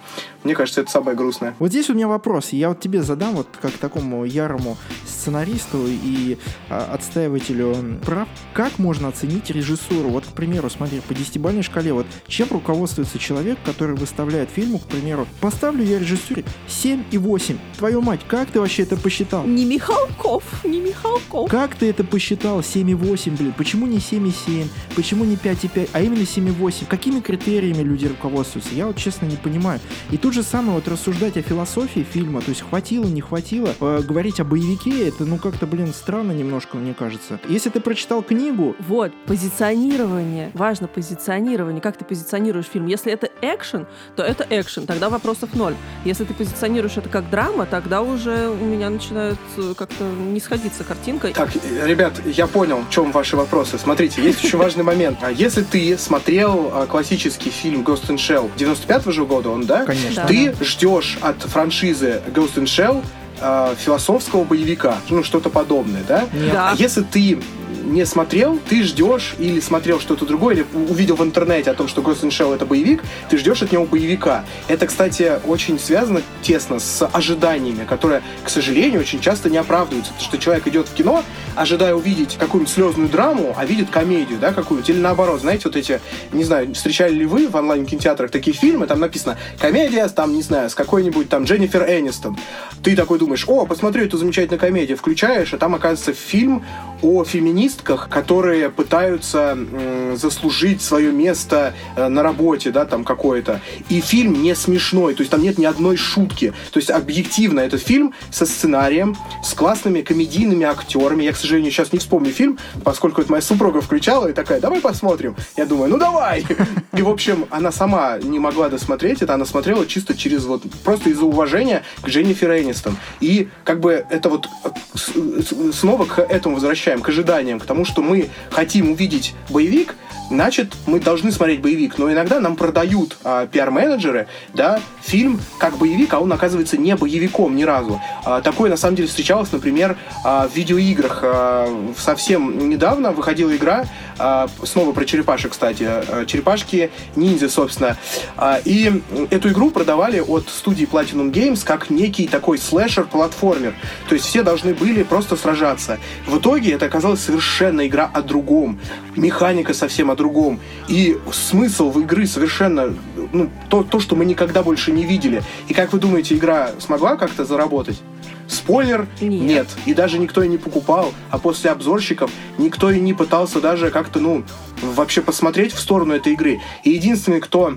[0.44, 1.54] Мне кажется, это самое грустное.
[1.58, 2.50] Вот здесь у меня вопрос.
[2.50, 6.38] Я вот тебе задам, вот как такому ярому сценаристу и
[6.68, 8.28] э, отстаивателю прав.
[8.52, 10.08] Как можно оценить режиссуру?
[10.08, 14.86] Вот, к примеру, смотри, по десятибалльной шкале, вот чем руководствуется человек, который выставляет фильму, к
[14.86, 17.58] примеру, поставлю я режиссуре 7 и 8.
[17.78, 19.44] Твою мать, как ты вообще это посчитал?
[19.44, 21.50] Не Михалков, не Михалков.
[21.50, 22.62] Как ты это посчитал?
[22.62, 23.54] 7 и 8, блин.
[23.56, 24.68] Почему не 7 и 7?
[24.96, 26.86] Почему не 5 и 5, а именно 7 и 8?
[26.86, 28.74] Какими критериями люди руководствуются?
[28.74, 29.80] Я вот честно не понимаю.
[30.10, 34.02] И тут же самое вот рассуждать о философии фильма, то есть хватило, не хватило, э,
[34.02, 37.40] говорить о боевике, это ну как-то, блин, странно немножко, мне кажется.
[37.48, 38.76] Если ты прочитал книгу...
[38.80, 40.50] Вот, позиционирование.
[40.54, 41.80] Важно позиционирование.
[41.80, 42.86] Как ты позиционируешь фильм?
[42.86, 45.74] Если это экшен, то это экшен, тогда вопросов ноль.
[46.04, 50.84] Если ты позиционируешь это как драма, тогда уже у меня начинает э, как-то не сходиться
[50.84, 51.28] картинка.
[51.28, 51.50] Так,
[51.84, 53.78] ребят, я понял, в чем ваши вопросы.
[53.78, 55.18] Смотрите, есть еще важный момент.
[55.22, 59.84] А если ты смотрел а, классический фильм Ghost in Shell 95 же года, он, да?
[59.84, 60.26] Конечно.
[60.26, 63.04] Ты ждешь от франшизы Ghost in Shell
[63.40, 66.26] а, философского боевика, ну что-то подобное, да?
[66.52, 66.70] Да.
[66.70, 67.38] А если ты
[67.82, 72.02] не смотрел, ты ждешь или смотрел что-то другое, или увидел в интернете о том, что
[72.02, 74.44] Ghost in Shell это боевик, ты ждешь от него боевика.
[74.68, 80.12] Это, кстати, очень связано тесно с ожиданиями, которые, к сожалению, очень часто не оправдываются.
[80.12, 81.22] Потому что человек идет в кино,
[81.54, 84.90] ожидая увидеть какую-нибудь слезную драму, а видит комедию, да, какую-нибудь.
[84.90, 86.00] Или наоборот, знаете, вот эти,
[86.32, 90.70] не знаю, встречали ли вы в онлайн-кинотеатрах такие фильмы, там написано комедия, там, не знаю,
[90.70, 92.36] с какой-нибудь там Дженнифер Энистон.
[92.82, 96.64] Ты такой думаешь, о, посмотрю эту замечательную комедию, включаешь, а там, оказывается, фильм
[97.02, 97.24] о
[97.72, 103.60] феминистках, которые пытаются м, заслужить свое место э, на работе, да, там какое-то.
[103.88, 106.52] И фильм не смешной, то есть там нет ни одной шутки.
[106.72, 111.24] То есть объективно этот фильм со сценарием, с классными комедийными актерами.
[111.24, 114.80] Я, к сожалению, сейчас не вспомню фильм, поскольку это моя супруга включала и такая, давай
[114.80, 115.36] посмотрим.
[115.56, 116.44] Я думаю, ну давай!
[116.96, 121.10] И, в общем, она сама не могла досмотреть это, она смотрела чисто через вот, просто
[121.10, 122.96] из-за уважения к Дженнифер Энистон.
[123.20, 128.02] И как бы это вот э, снова к этому возвращаем к ожиданиям, к тому, что
[128.02, 129.94] мы хотим увидеть боевик,
[130.30, 131.98] значит, мы должны смотреть боевик.
[131.98, 137.56] Но иногда нам продают а, пиар-менеджеры, да, фильм как боевик, а он оказывается не боевиком
[137.56, 138.00] ни разу.
[138.24, 141.20] А, такое на самом деле встречалось, например, а, в видеоиграх.
[141.22, 143.84] А, совсем недавно выходила игра,
[144.18, 147.96] а, снова про черепашек, кстати, а, черепашки ниндзя, собственно.
[148.36, 153.74] А, и эту игру продавали от студии Platinum Games как некий такой слэшер-платформер.
[154.08, 155.98] То есть все должны были просто сражаться.
[156.26, 158.78] В итоге это оказалась совершенно игра о другом.
[159.16, 160.60] Механика совсем о другом.
[160.88, 162.94] И смысл в игры совершенно
[163.32, 165.42] ну, то, то, что мы никогда больше не видели.
[165.68, 168.00] И как вы думаете, игра смогла как-то заработать?
[168.48, 169.42] Спойлер, нет.
[169.42, 169.66] нет.
[169.86, 171.12] И даже никто и не покупал.
[171.30, 174.44] А после обзорщиков никто и не пытался даже как-то, ну,
[174.82, 176.60] вообще посмотреть в сторону этой игры.
[176.84, 177.74] И единственный, кто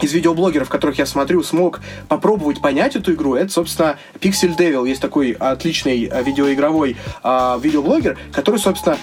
[0.00, 4.88] из видеоблогеров, которых я смотрю, смог попробовать понять эту игру, это, собственно, Pixel Devil.
[4.88, 8.96] Есть такой отличный э, видеоигровой э, видеоблогер, который, собственно,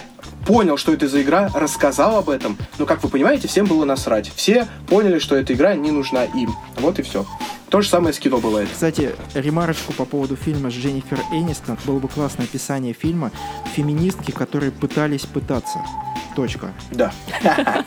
[0.46, 2.58] понял, что это за игра, рассказал об этом.
[2.78, 4.32] Но, как вы понимаете, всем было насрать.
[4.36, 6.56] Все поняли, что эта игра не нужна им.
[6.78, 7.26] Вот и все.
[7.70, 8.70] То же самое с кино бывает.
[8.72, 11.78] Кстати, ремарочку по поводу фильма с Дженнифер Энистон.
[11.86, 13.32] Было бы классное описание фильма
[13.76, 15.80] «Феминистки, которые пытались пытаться».
[16.36, 16.74] Точка.
[16.92, 17.12] Да.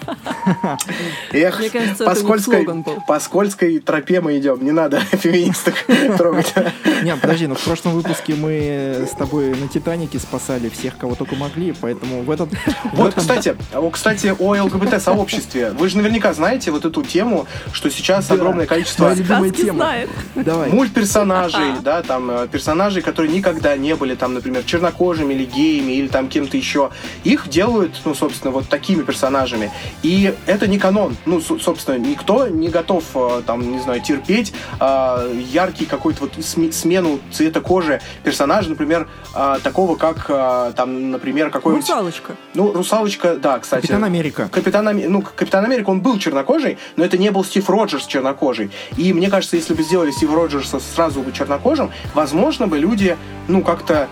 [1.33, 2.67] Эх, Мне кажется, по скользкой,
[3.07, 4.65] по скользкой тропе мы идем.
[4.65, 5.75] Не надо феминисток
[6.17, 6.55] трогать.
[7.03, 11.37] Не, подожди, ну в прошлом выпуске мы с тобой на Титанике спасали всех, кого только
[11.37, 12.51] могли, поэтому в этот...
[12.93, 15.71] Вот, кстати, о, кстати, о ЛГБТ-сообществе.
[15.71, 19.87] Вы же наверняка знаете вот эту тему, что сейчас огромное количество любимая тема.
[20.35, 20.71] Давай.
[20.71, 26.09] мультперсонажей, да, там, э, персонажей, которые никогда не были, там, например, чернокожими или геями, или
[26.09, 26.91] там кем-то еще.
[27.25, 29.71] Их делают, ну, собственно, вот такими персонажами.
[30.03, 31.17] И это не канон.
[31.27, 36.33] Ну, со- собственно, никто не готов, э, там, не знаю, терпеть э, яркий какой-то вот
[36.39, 41.89] сме- смену цвета кожи персонажа, например, э, такого, как, э, там, например, какой-нибудь...
[41.89, 42.37] Русалочка.
[42.55, 43.83] Ну, русалочка, да, кстати.
[43.83, 44.49] Капитан Америка.
[44.53, 48.71] Капитан, Аме- ну, Капитан Америка, он был чернокожий, но это не был Стив Роджерс чернокожий.
[48.97, 53.17] И мне кажется, если бы сделали Стива Роджерса сразу бы чернокожим, возможно бы люди,
[53.49, 54.09] ну, как-то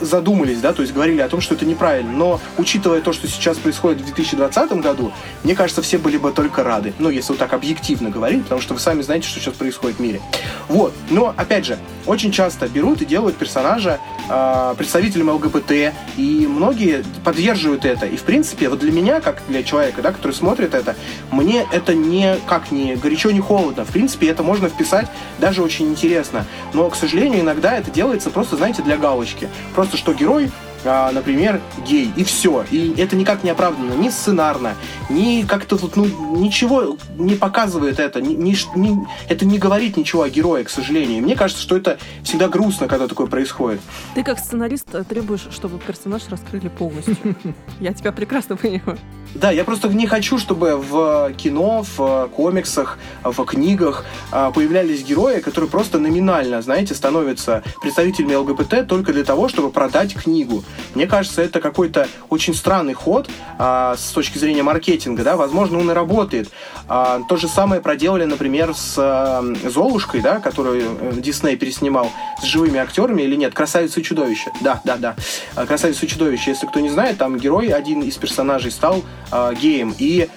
[0.00, 2.12] задумались, да, то есть говорили о том, что это неправильно.
[2.12, 5.12] Но, учитывая то, что сейчас происходит в 2020 году,
[5.44, 6.92] мне кажется, все были бы только рады.
[6.98, 10.00] Ну, если вот так объективно говорить, потому что вы сами знаете, что сейчас происходит в
[10.00, 10.20] мире.
[10.68, 10.92] Вот.
[11.10, 13.98] Но, опять же, очень часто берут и делают персонажа
[14.28, 18.06] э, представителем ЛГБТ, и многие поддерживают это.
[18.06, 20.94] И, в принципе, вот для меня, как для человека, да, который смотрит это,
[21.30, 23.84] мне это не как не горячо, не холодно.
[23.84, 26.46] В принципе, это можно вписать даже очень интересно.
[26.72, 29.48] Но, к сожалению, иногда это делается просто, знаете, для галочки.
[29.74, 30.50] Просто что герой
[30.86, 32.64] а, например, гей, и все.
[32.70, 34.74] И это никак не оправдано, ни сценарно,
[35.08, 40.30] ни как-то тут, ну, ничего не показывает это, ни- ни это не говорит ничего о
[40.30, 41.18] герое, к сожалению.
[41.18, 43.80] И мне кажется, что это всегда грустно, когда такое происходит.
[44.14, 47.16] Ты как сценарист э, требуешь, чтобы персонаж раскрыли полностью.
[47.80, 48.98] Я тебя прекрасно понимаю.
[49.34, 55.40] Да, я просто не хочу, чтобы в кино, в комиксах, в книгах а, появлялись герои,
[55.40, 60.64] которые просто номинально, знаете, становятся представителями ЛГБТ только для того, чтобы продать книгу.
[60.94, 65.90] Мне кажется, это какой-то очень странный ход а, с точки зрения маркетинга, да, возможно, он
[65.90, 66.50] и работает.
[66.88, 72.10] А, то же самое проделали, например, с а, Золушкой, да, которую э, Дисней переснимал
[72.40, 74.50] с живыми актерами или нет, «Красавица и чудовище».
[74.60, 75.16] Да, да, да.
[75.54, 76.50] А, «Красавица и чудовище».
[76.50, 79.94] Если кто не знает, там герой, один из персонажей, стал а, геем.
[79.98, 80.28] И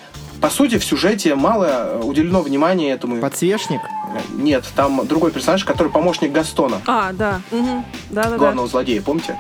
[0.42, 3.20] по сути, в сюжете мало э, уделено внимания этому.
[3.20, 3.82] Подсвечник.
[4.34, 7.42] Нет, там другой персонаж, который помощник Гастона, А, да.
[7.52, 7.86] Мгм.
[8.10, 8.38] Да-да-да.
[8.38, 9.38] главного злодея, помните?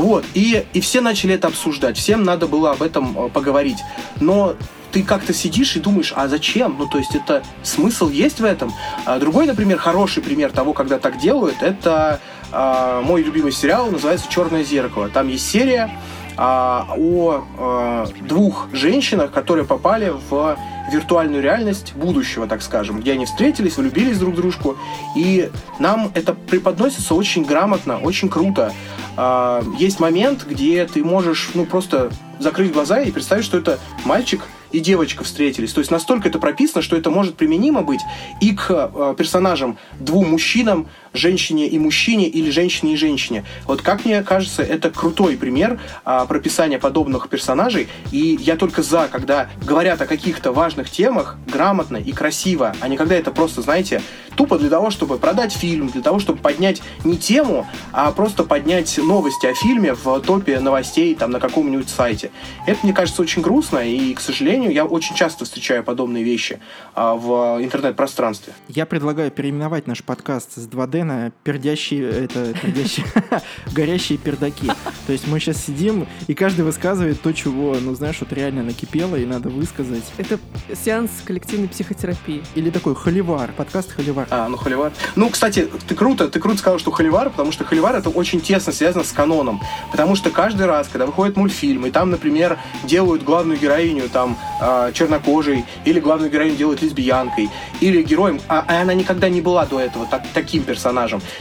[0.00, 3.78] Вот, и, и все начали это обсуждать, всем надо было об этом э, поговорить.
[4.20, 4.54] Но
[4.92, 6.76] ты как-то сидишь и думаешь, а зачем?
[6.78, 8.72] Ну, то есть это смысл есть в этом?
[9.04, 12.20] А другой, например, хороший пример того, когда так делают, это
[12.52, 15.08] а, мой любимый сериал, называется «Черное зеркало».
[15.08, 15.90] Там есть серия
[16.36, 20.56] а, о а, двух женщинах, которые попали в
[20.88, 24.76] виртуальную реальность будущего, так скажем, где они встретились, влюбились друг в дружку,
[25.16, 28.72] и нам это преподносится очень грамотно, очень круто.
[29.16, 34.42] А, есть момент, где ты можешь, ну, просто закрыть глаза и представить, что это мальчик
[34.70, 35.72] и девочка встретились.
[35.72, 38.00] То есть настолько это прописано, что это может применимо быть
[38.40, 43.44] и к э, персонажам двум мужчинам, женщине и мужчине или женщине и женщине.
[43.66, 47.88] Вот как мне кажется, это крутой пример а, прописания подобных персонажей.
[48.12, 52.96] И я только за, когда говорят о каких-то важных темах грамотно и красиво, а не
[52.96, 54.02] когда это просто, знаете,
[54.38, 58.96] тупо для того, чтобы продать фильм, для того, чтобы поднять не тему, а просто поднять
[58.98, 62.30] новости о фильме в топе новостей там на каком-нибудь сайте.
[62.64, 66.60] Это, мне кажется, очень грустно, и, к сожалению, я очень часто встречаю подобные вещи
[66.94, 68.52] а, в интернет-пространстве.
[68.68, 73.06] Я предлагаю переименовать наш подкаст с 2D на пердящие, это, пердящие,
[73.72, 74.66] горящие пердаки.
[75.06, 79.16] То есть мы сейчас сидим, и каждый высказывает то, чего, ну, знаешь, вот реально накипело,
[79.16, 80.04] и надо высказать.
[80.18, 80.38] Это
[80.84, 82.42] сеанс коллективной психотерапии.
[82.54, 84.28] Или такой холивар, подкаст холивар.
[84.30, 84.92] А, ну Холивар.
[85.16, 88.72] Ну, кстати, ты круто, ты круто сказал, что Холивар, потому что Холивар это очень тесно
[88.72, 89.60] связано с каноном.
[89.90, 94.92] Потому что каждый раз, когда выходит мультфильм, и там, например, делают главную героиню там а,
[94.92, 97.48] чернокожей, или главную героиню делают лесбиянкой,
[97.80, 100.87] или героем, а, а она никогда не была до этого так- таким персонажем,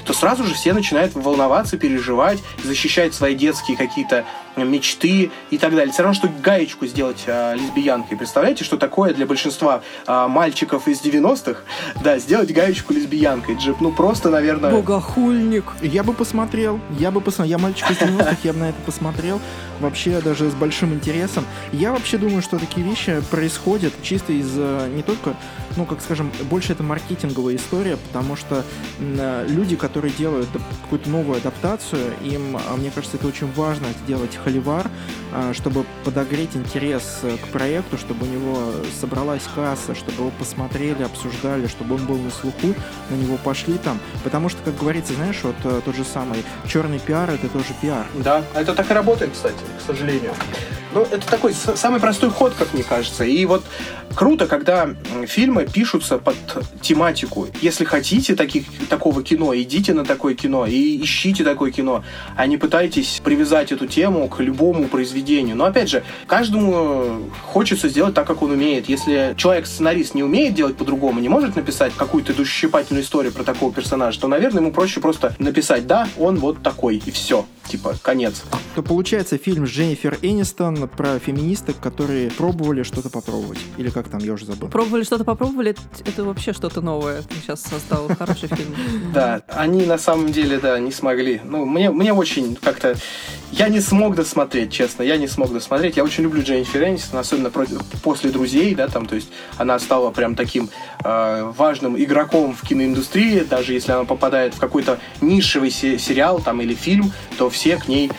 [0.06, 4.26] то сразу же все начинают волноваться, переживать, защищать свои детские какие-то
[4.64, 5.94] мечты и так далее.
[5.94, 8.18] Все равно, что гаечку сделать а, лесбиянкой.
[8.18, 11.62] Представляете, что такое для большинства а, мальчиков из 90-х?
[12.04, 13.56] Да, сделать гаечку лесбиянкой.
[13.56, 14.72] Джип, ну просто, наверное...
[14.72, 15.66] Богохульник.
[15.82, 19.40] Я бы посмотрел, я бы посмотрел, я мальчик из 90-х, я бы на это посмотрел,
[19.80, 21.46] вообще даже с большим интересом.
[21.72, 25.36] Я вообще думаю, что такие вещи происходят чисто из э, не только,
[25.76, 28.64] ну, как скажем, больше это маркетинговая история, потому что
[29.00, 30.50] э, люди, которые делают
[30.84, 34.90] какую-то новую адаптацию, им, а, мне кажется, это очень важно сделать холивар,
[35.34, 41.04] а, чтобы подогреть интерес э, к проекту, чтобы у него собралась касса, чтобы его посмотрели,
[41.04, 42.74] обсуждали, чтобы он был на слуху,
[43.10, 44.00] на него пошли там.
[44.24, 48.06] Потому что, как говорится, знаешь, вот э, тот же самый черный пиар это тоже пиар.
[48.16, 50.34] Да, это так и работает, кстати, к сожалению.
[50.94, 53.26] Ну, это такой самый простой ход, как мне кажется.
[53.26, 53.64] И вот
[54.16, 54.90] круто, когда
[55.28, 56.36] фильмы пишутся под
[56.82, 57.48] тематику.
[57.62, 62.04] Если хотите таких, такого кино, идите на такое кино и ищите такое кино,
[62.36, 65.56] а не пытайтесь привязать эту тему к любому произведению.
[65.56, 68.90] Но опять же, каждому хочется сделать так, как он умеет.
[68.90, 74.20] Если человек-сценарист не умеет делать по-другому, не может написать какую-то душесчипательную историю про такого персонажа,
[74.20, 78.44] то, наверное, ему проще просто написать, да, он вот такой, и все типа, конец.
[78.76, 83.60] То получается фильм с Дженнифер Энистон про феминисток, которые пробовали что-то попробовать.
[83.78, 84.70] Или как там, я уже забыл.
[84.70, 87.22] Пробовали что-то попробовали, это вообще что-то новое.
[87.22, 88.76] Ты сейчас создал хороший фильм.
[89.14, 91.42] Да, они на самом деле, да, не смогли.
[91.44, 92.96] Ну, мне, мне очень как-то...
[93.52, 95.96] Я не смог досмотреть, честно, я не смог досмотреть.
[95.96, 97.50] Я очень люблю Дженнифер Энистон, особенно
[98.04, 100.70] после «Друзей», да, там, то есть она стала прям таким
[101.02, 106.74] э, важным игроком в киноиндустрии, даже если она попадает в какой-то нишевый сериал там или
[106.74, 108.12] фильм, то все к ней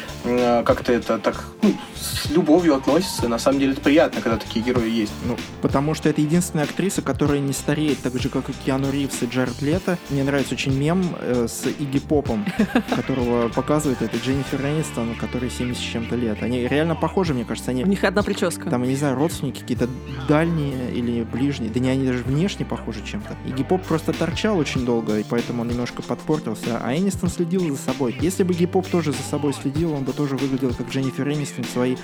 [0.64, 3.28] как-то это так ну, с любовью относятся.
[3.28, 5.12] На самом деле это приятно, когда такие герои есть.
[5.26, 9.22] Ну, потому что это единственная актриса, которая не стареет так же, как и Киану Ривз
[9.22, 9.98] и Джаред Лето.
[10.10, 12.44] Мне нравится очень мем э, с Игги Попом,
[12.96, 16.42] которого показывает это Дженнифер Энистон, который 70 с чем-то лет.
[16.42, 17.70] Они реально похожи, мне кажется.
[17.70, 18.68] Они, У них одна прическа.
[18.70, 19.88] Там, я не знаю, родственники какие-то
[20.28, 21.70] дальние или ближние.
[21.70, 23.36] Да не, они даже внешне похожи чем-то.
[23.46, 26.80] Игги Поп просто торчал очень долго, и поэтому он немножко подпортился.
[26.82, 28.16] А Энистон следил за собой.
[28.20, 31.62] Если бы Игги Поп тоже за собой следил, он бы тоже выглядел как Дженнифер Энистон
[31.62, 31.96] в свои,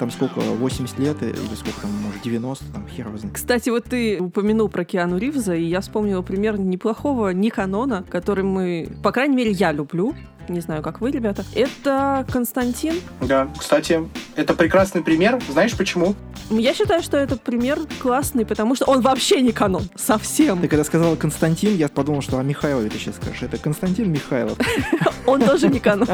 [0.00, 3.36] там сколько, 80 лет или сколько там, может, 90, там, хер его знает.
[3.36, 8.88] Кстати, вот ты упомянул про Киану Ривза, и я вспомнила пример неплохого Никанона, который мы,
[9.04, 10.16] по крайней мере, я люблю
[10.48, 11.44] не знаю, как вы, ребята.
[11.54, 12.94] Это Константин.
[13.20, 15.38] Да, кстати, это прекрасный пример.
[15.48, 16.16] Знаешь почему?
[16.50, 19.88] Я считаю, что этот пример классный, потому что он вообще не канон.
[19.94, 20.60] Совсем.
[20.60, 23.42] Ты когда сказала Константин, я подумал, что о Михайлове ты сейчас скажешь.
[23.42, 24.58] Это Константин Михайлов.
[25.26, 26.08] Он тоже не канон.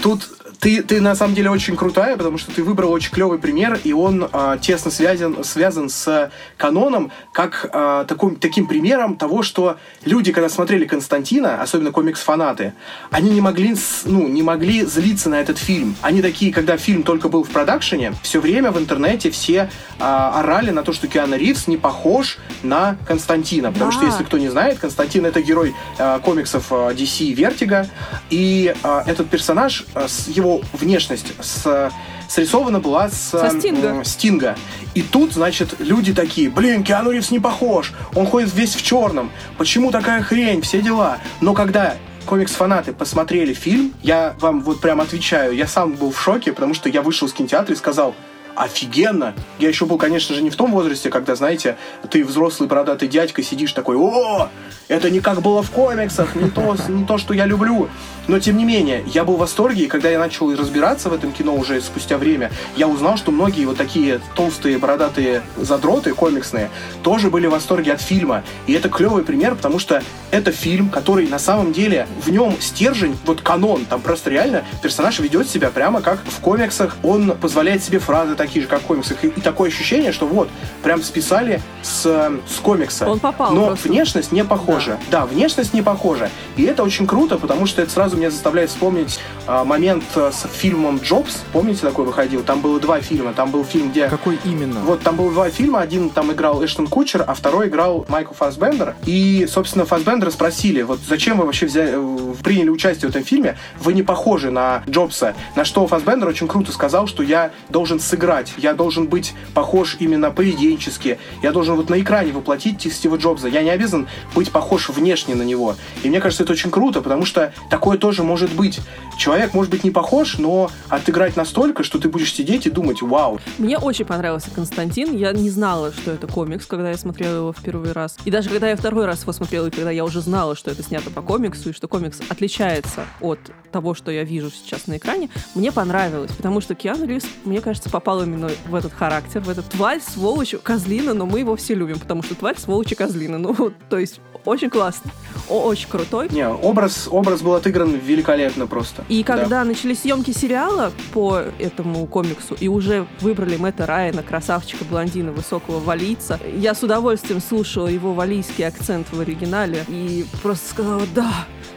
[0.00, 0.26] Тут
[0.58, 3.92] ты, ты на самом деле очень крутая, потому что ты выбрал очень клевый пример, и
[3.92, 10.32] он а, тесно связан, связан с каноном, как а, таким, таким примером того, что люди,
[10.32, 12.74] когда смотрели Константина, особенно комикс-фанаты,
[13.10, 15.96] они не могли, ну, не могли злиться на этот фильм.
[16.02, 20.70] Они такие, когда фильм только был в продакшене, все время в интернете все а, орали
[20.70, 23.72] на то, что Киану Ривз не похож на Константина.
[23.72, 23.96] Потому да.
[23.96, 27.86] что, если кто не знает, Константин— это герой а, комиксов а, DC Vertigo,
[28.30, 31.90] и а, этот персонаж, а, его внешность с
[32.28, 34.00] срисована была с Со Стинга.
[34.00, 34.56] Э, Стинга.
[34.94, 39.30] И тут, значит, люди такие, блин, Киану Ривз не похож, он ходит весь в черном,
[39.58, 41.18] почему такая хрень, все дела.
[41.40, 46.52] Но когда комикс-фанаты посмотрели фильм, я вам вот прям отвечаю, я сам был в шоке,
[46.52, 48.14] потому что я вышел из кинотеатра и сказал,
[48.56, 49.34] офигенно.
[49.58, 51.76] Я еще был, конечно же, не в том возрасте, когда, знаете,
[52.10, 54.48] ты взрослый бородатый дядька, сидишь такой, о,
[54.88, 57.88] это не как было в комиксах, не то, не то, что я люблю.
[58.26, 61.32] Но, тем не менее, я был в восторге, и когда я начал разбираться в этом
[61.32, 66.70] кино уже спустя время, я узнал, что многие вот такие толстые бородатые задроты комиксные
[67.02, 68.42] тоже были в восторге от фильма.
[68.66, 73.16] И это клевый пример, потому что это фильм, который на самом деле в нем стержень,
[73.26, 77.98] вот канон, там просто реально персонаж ведет себя прямо как в комиксах, он позволяет себе
[77.98, 79.24] фразы такие же, как в комиксах.
[79.24, 80.48] И, и такое ощущение, что вот,
[80.82, 83.08] прям списали с, с комикса.
[83.08, 83.52] Он попал.
[83.52, 83.88] Но просто.
[83.88, 84.98] внешность не похожа.
[85.10, 85.20] Да.
[85.20, 86.30] да, внешность не похожа.
[86.56, 90.46] И это очень круто, потому что это сразу меня заставляет вспомнить а, момент а, с
[90.52, 91.42] фильмом Джобс.
[91.52, 92.42] Помните, такой выходил?
[92.42, 93.32] Там было два фильма.
[93.32, 94.08] Там был фильм, где...
[94.08, 94.80] Какой именно?
[94.80, 95.80] Вот, там было два фильма.
[95.80, 98.94] Один там играл Эштон Кучер, а второй играл Майкл Фассбендер.
[99.06, 103.56] И, собственно, Фассбендера спросили, вот зачем вы вообще взяли, э, приняли участие в этом фильме?
[103.80, 105.34] Вы не похожи на Джобса.
[105.56, 108.54] На что Фассбендер очень круто сказал, что я должен сыграть играть.
[108.56, 111.18] Я должен быть похож именно поведенчески.
[111.42, 113.48] Я должен вот на экране воплотить Стива Джобса.
[113.48, 115.76] Я не обязан быть похож внешне на него.
[116.02, 118.80] И мне кажется, это очень круто, потому что такое тоже может быть.
[119.18, 123.40] Человек может быть не похож, но отыграть настолько, что ты будешь сидеть и думать, вау.
[123.58, 125.16] Мне очень понравился Константин.
[125.16, 128.16] Я не знала, что это комикс, когда я смотрела его в первый раз.
[128.24, 130.82] И даже когда я второй раз его смотрела, и когда я уже знала, что это
[130.82, 133.38] снято по комиксу, и что комикс отличается от
[133.70, 137.90] того, что я вижу сейчас на экране, мне понравилось, потому что Киану Ривз, мне кажется,
[137.90, 141.98] попал именно в этот характер, в этот тварь, сволочь, козлина, но мы его все любим,
[141.98, 143.38] потому что тварь, сволочь и козлина.
[143.38, 145.10] Ну, то есть очень классно.
[145.48, 146.28] О, очень крутой.
[146.30, 149.04] Не, образ, образ был отыгран великолепно просто.
[149.08, 149.64] И когда да.
[149.64, 156.38] начались съемки сериала по этому комиксу, и уже выбрали Мэтта Райана, красавчика блондина, высокого валийца,
[156.56, 161.32] я с удовольствием слушала его валийский акцент в оригинале и просто сказала, да,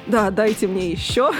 [0.05, 1.31] да, дайте мне еще.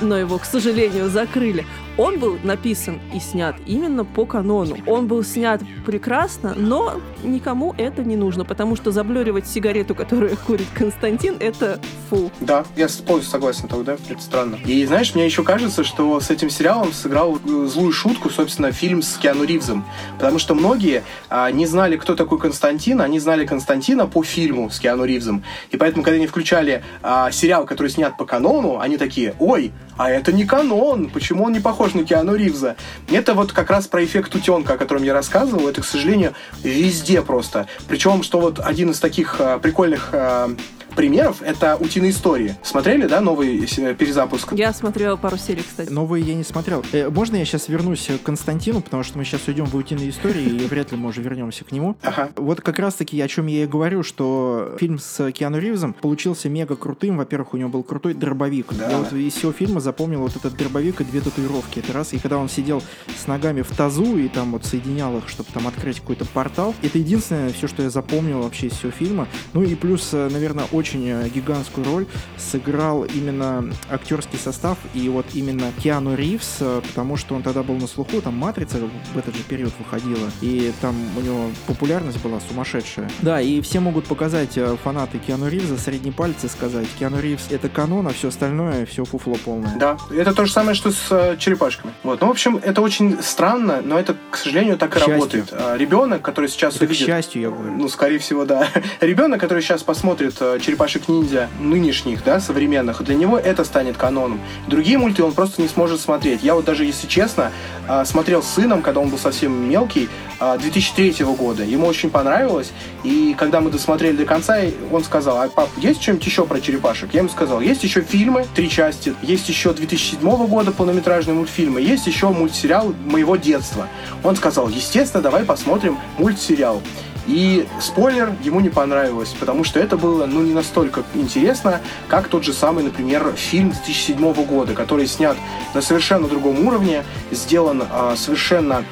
[0.00, 1.66] Но его, к сожалению, закрыли
[1.98, 4.76] он был написан и снят именно по канону.
[4.86, 10.68] Он был снят прекрасно, но никому это не нужно, потому что заблюривать сигарету, которую курит
[10.74, 12.30] Константин, это фу.
[12.40, 14.58] Да, я полностью согласен тогда, это странно.
[14.64, 19.02] И знаешь, мне еще кажется, что с этим сериалом сыграл э, злую шутку, собственно, фильм
[19.02, 19.84] с Киану Ривзом.
[20.16, 24.78] Потому что многие а, не знали, кто такой Константин, они знали Константина по фильму с
[24.78, 25.42] Киану Ривзом.
[25.70, 30.10] И поэтому, когда они включали а, сериал, который снят по канону, они такие, ой, а
[30.10, 32.76] это не канон, почему он не похож на Киану Ривза?
[33.10, 37.22] Это вот как раз про эффект утенка, о котором я рассказывал, это, к сожалению, везде
[37.22, 37.66] просто.
[37.88, 40.50] Причем, что вот один из таких а, прикольных а,
[40.98, 42.56] примеров это «Утиные истории».
[42.64, 43.56] Смотрели, да, новый
[43.94, 44.52] перезапуск?
[44.54, 45.90] Я смотрела пару серий, кстати.
[45.90, 46.84] Новые я не смотрел.
[46.90, 50.42] Э, можно я сейчас вернусь к Константину, потому что мы сейчас уйдем в «Утиные истории»,
[50.42, 51.96] и вряд ли мы уже вернемся к нему.
[52.02, 52.30] Ага.
[52.34, 56.74] Вот как раз-таки о чем я и говорю, что фильм с Киану Ривзом получился мега
[56.74, 57.18] крутым.
[57.18, 58.66] Во-первых, у него был крутой дробовик.
[58.72, 58.90] Да.
[58.90, 61.78] Я вот из всего фильма запомнил вот этот дробовик и две татуировки.
[61.78, 62.12] Это раз.
[62.12, 62.82] И когда он сидел
[63.16, 66.98] с ногами в тазу и там вот соединял их, чтобы там открыть какой-то портал, это
[66.98, 69.28] единственное все, что я запомнил вообще из всего фильма.
[69.52, 75.26] Ну и плюс, э, наверное, очень гигантский гигантскую роль сыграл именно актерский состав и вот
[75.34, 78.78] именно Киану Ривз, э, потому что он тогда был на слуху, там «Матрица»
[79.14, 83.10] в этот же период выходила, и там у него популярность была сумасшедшая.
[83.22, 87.46] Да, и все могут показать э, фанаты Киану Ривза средний палец и сказать, Киану Ривз—
[87.50, 89.76] это канон, а все остальное— все фуфло полное.
[89.78, 91.92] Да, это то же самое, что с э, черепашками.
[92.02, 92.20] Вот.
[92.20, 95.48] Ну, в общем, это очень странно, но это, к сожалению, так и работает.
[95.52, 97.04] А, ребенок, который сейчас это увидит...
[97.04, 97.72] к счастью, я говорю.
[97.72, 98.68] Ну, скорее всего, да.
[99.00, 104.38] Ребенок, который сейчас посмотрит «Черепашек-ниндзя», нынешних, да, современных, для него это станет каноном.
[104.66, 106.42] Другие мульты он просто не сможет смотреть.
[106.42, 107.52] Я вот даже, если честно,
[107.88, 110.10] а, смотрел с сыном, когда он был совсем мелкий,
[110.40, 111.64] 2003 а, года.
[111.64, 112.72] Ему очень понравилось.
[113.02, 114.58] И когда мы досмотрели до конца,
[114.92, 117.14] он сказал, а пап, есть что-нибудь еще про черепашек?
[117.14, 122.06] Я ему сказал, есть еще фильмы, три части, есть еще 2007 года полнометражные мультфильмы, есть
[122.06, 123.88] еще мультсериал моего детства.
[124.22, 126.82] Он сказал, естественно, давай посмотрим мультсериал.
[127.28, 132.42] И спойлер, ему не понравилось, потому что это было ну, не настолько интересно, как тот
[132.42, 135.36] же самый, например, фильм 2007 года, который снят
[135.74, 138.82] на совершенно другом уровне, сделан а, совершенно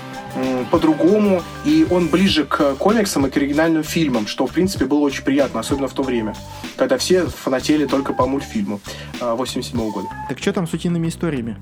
[0.70, 5.22] по-другому, и он ближе к комиксам и к оригинальным фильмам, что, в принципе, было очень
[5.22, 6.34] приятно, особенно в то время,
[6.76, 8.80] когда все фанатели только по мультфильму
[9.20, 10.08] 87 -го года.
[10.28, 11.56] Так что там с утиными историями?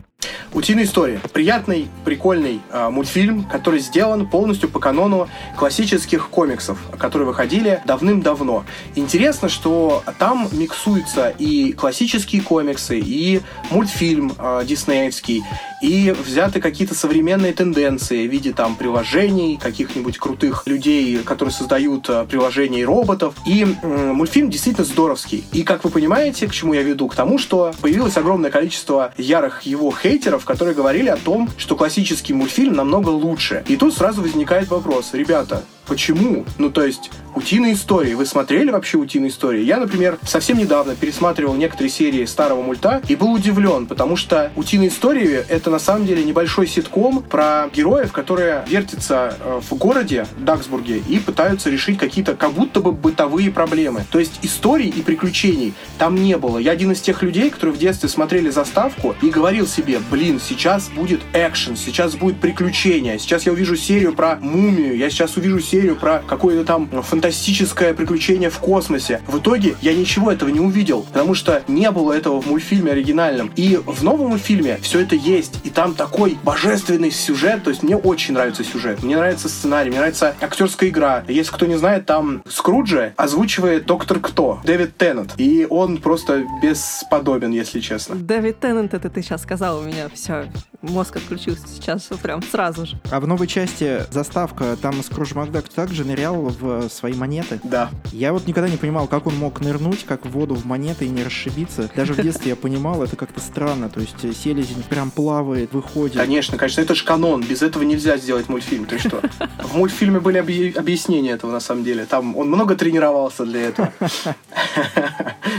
[0.54, 1.20] Утиная история.
[1.32, 8.64] Приятный, прикольный э, мультфильм, который сделан полностью по канону классических комиксов, которые выходили давным-давно.
[8.94, 15.42] Интересно, что там миксуются и классические комиксы, и мультфильм э, диснеевский,
[15.82, 22.24] и взяты какие-то современные тенденции в виде там приложений, каких-нибудь крутых людей, которые создают э,
[22.28, 23.34] приложения и роботов.
[23.46, 25.44] И мультфильм действительно здоровский.
[25.52, 27.08] И как вы понимаете, к чему я веду?
[27.08, 32.32] К тому, что появилось огромное количество ярых его хейтеров, которые говорили о том, что классический
[32.32, 33.64] мультфильм намного лучше.
[33.68, 36.44] И тут сразу возникает вопрос, ребята, почему?
[36.58, 38.14] Ну, то есть, утиные истории.
[38.14, 39.62] Вы смотрели вообще утиные истории?
[39.62, 44.88] Я, например, совсем недавно пересматривал некоторые серии старого мульта и был удивлен, потому что утиные
[44.88, 51.02] истории— это на самом деле небольшой ситком про героев, которые вертятся э, в городе Даксбурге
[51.08, 54.04] и пытаются решить какие-то как будто бы бытовые проблемы.
[54.10, 56.58] То есть историй и приключений там не было.
[56.58, 60.88] Я один из тех людей, которые в детстве смотрели заставку и говорил себе, блин, сейчас
[60.88, 65.73] будет экшен, сейчас будет приключение, сейчас я увижу серию про мумию, я сейчас увижу серию
[66.00, 69.20] про какое-то там фантастическое приключение в космосе.
[69.26, 73.52] В итоге я ничего этого не увидел, потому что не было этого в мультфильме оригинальном.
[73.56, 75.60] И в новом мультфильме все это есть.
[75.64, 77.64] И там такой божественный сюжет.
[77.64, 79.02] То есть мне очень нравится сюжет.
[79.02, 81.24] Мне нравится сценарий, мне нравится актерская игра.
[81.28, 85.34] Если кто не знает, там Скруджа озвучивает доктор Кто, Дэвид Теннет.
[85.36, 88.14] И он просто бесподобен, если честно.
[88.16, 90.08] Дэвид Теннет, это ты сейчас сказал у меня.
[90.12, 90.46] Все,
[90.90, 92.98] мозг отключился сейчас прям сразу же.
[93.10, 97.60] А в новой части заставка, там Скрудж Макдак также нырял в свои монеты.
[97.62, 97.90] Да.
[98.12, 101.08] Я вот никогда не понимал, как он мог нырнуть, как в воду в монеты и
[101.08, 101.90] не расшибиться.
[101.94, 103.88] Даже в детстве я понимал, это как-то странно.
[103.88, 106.16] То есть селезень прям плавает, выходит.
[106.16, 107.42] Конечно, конечно, это же канон.
[107.42, 108.84] Без этого нельзя сделать мультфильм.
[108.86, 109.20] Ты что?
[109.58, 112.04] В мультфильме были объяснения этого на самом деле.
[112.06, 113.92] Там он много тренировался для этого.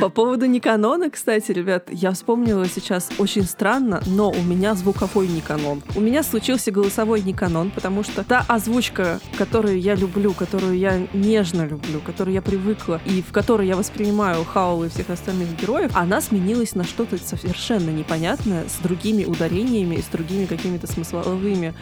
[0.02, 5.15] По поводу не канона, кстати, ребят, я вспомнила сейчас очень странно, но у меня звуковой
[5.24, 5.82] не канон.
[5.96, 11.08] У меня случился голосовой не канон, потому что та озвучка, которую я люблю, которую я
[11.14, 15.92] нежно люблю, которую я привыкла и в которой я воспринимаю Хаула и всех остальных героев,
[15.94, 21.74] она сменилась на что-то совершенно непонятное, с другими ударениями и с другими какими-то смысловыми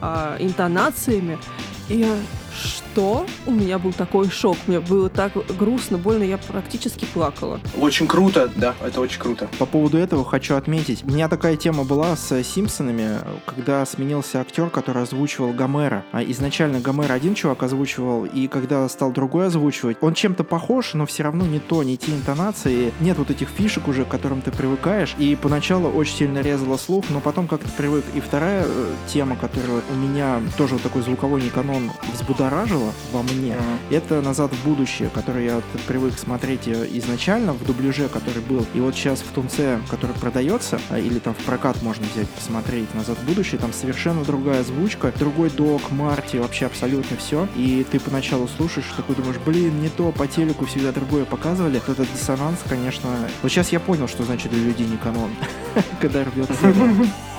[0.00, 1.38] а, интонациями.
[1.88, 2.14] И я,
[2.54, 3.26] что?
[3.46, 4.56] У меня был такой шок.
[4.66, 7.60] Мне было так грустно, больно, я практически плакала.
[7.78, 9.48] Очень круто, да, это очень круто.
[9.58, 11.02] По поводу этого хочу отметить.
[11.04, 16.04] У меня такая тема была с Симпсонами, когда сменился актер, который озвучивал Гомера.
[16.12, 21.06] А изначально Гомер один чувак озвучивал, и когда стал другой озвучивать, он чем-то похож, но
[21.06, 22.92] все равно не то, не те интонации.
[23.00, 25.14] Нет вот этих фишек уже, к которым ты привыкаешь.
[25.18, 28.04] И поначалу очень сильно резало слух, но потом как-то привык.
[28.14, 32.43] И вторая э, тема, которая у меня тоже вот такой звуковой неканон взбудоражила
[33.12, 33.96] во мне, mm-hmm.
[33.96, 38.66] это «Назад в будущее», который я привык смотреть изначально в дубляже, который был.
[38.74, 42.92] И вот сейчас в Тунце, который продается, а, или там в прокат можно взять, посмотреть
[42.94, 47.48] «Назад в будущее», там совершенно другая озвучка, другой док, Марти, вообще абсолютно все.
[47.56, 51.80] И ты поначалу слушаешь, такой думаешь, блин, не то, по телеку всегда другое показывали.
[51.86, 53.08] Вот этот диссонанс, конечно...
[53.42, 55.30] Вот сейчас я понял, что значит для людей не канон,
[56.00, 56.54] когда рвется.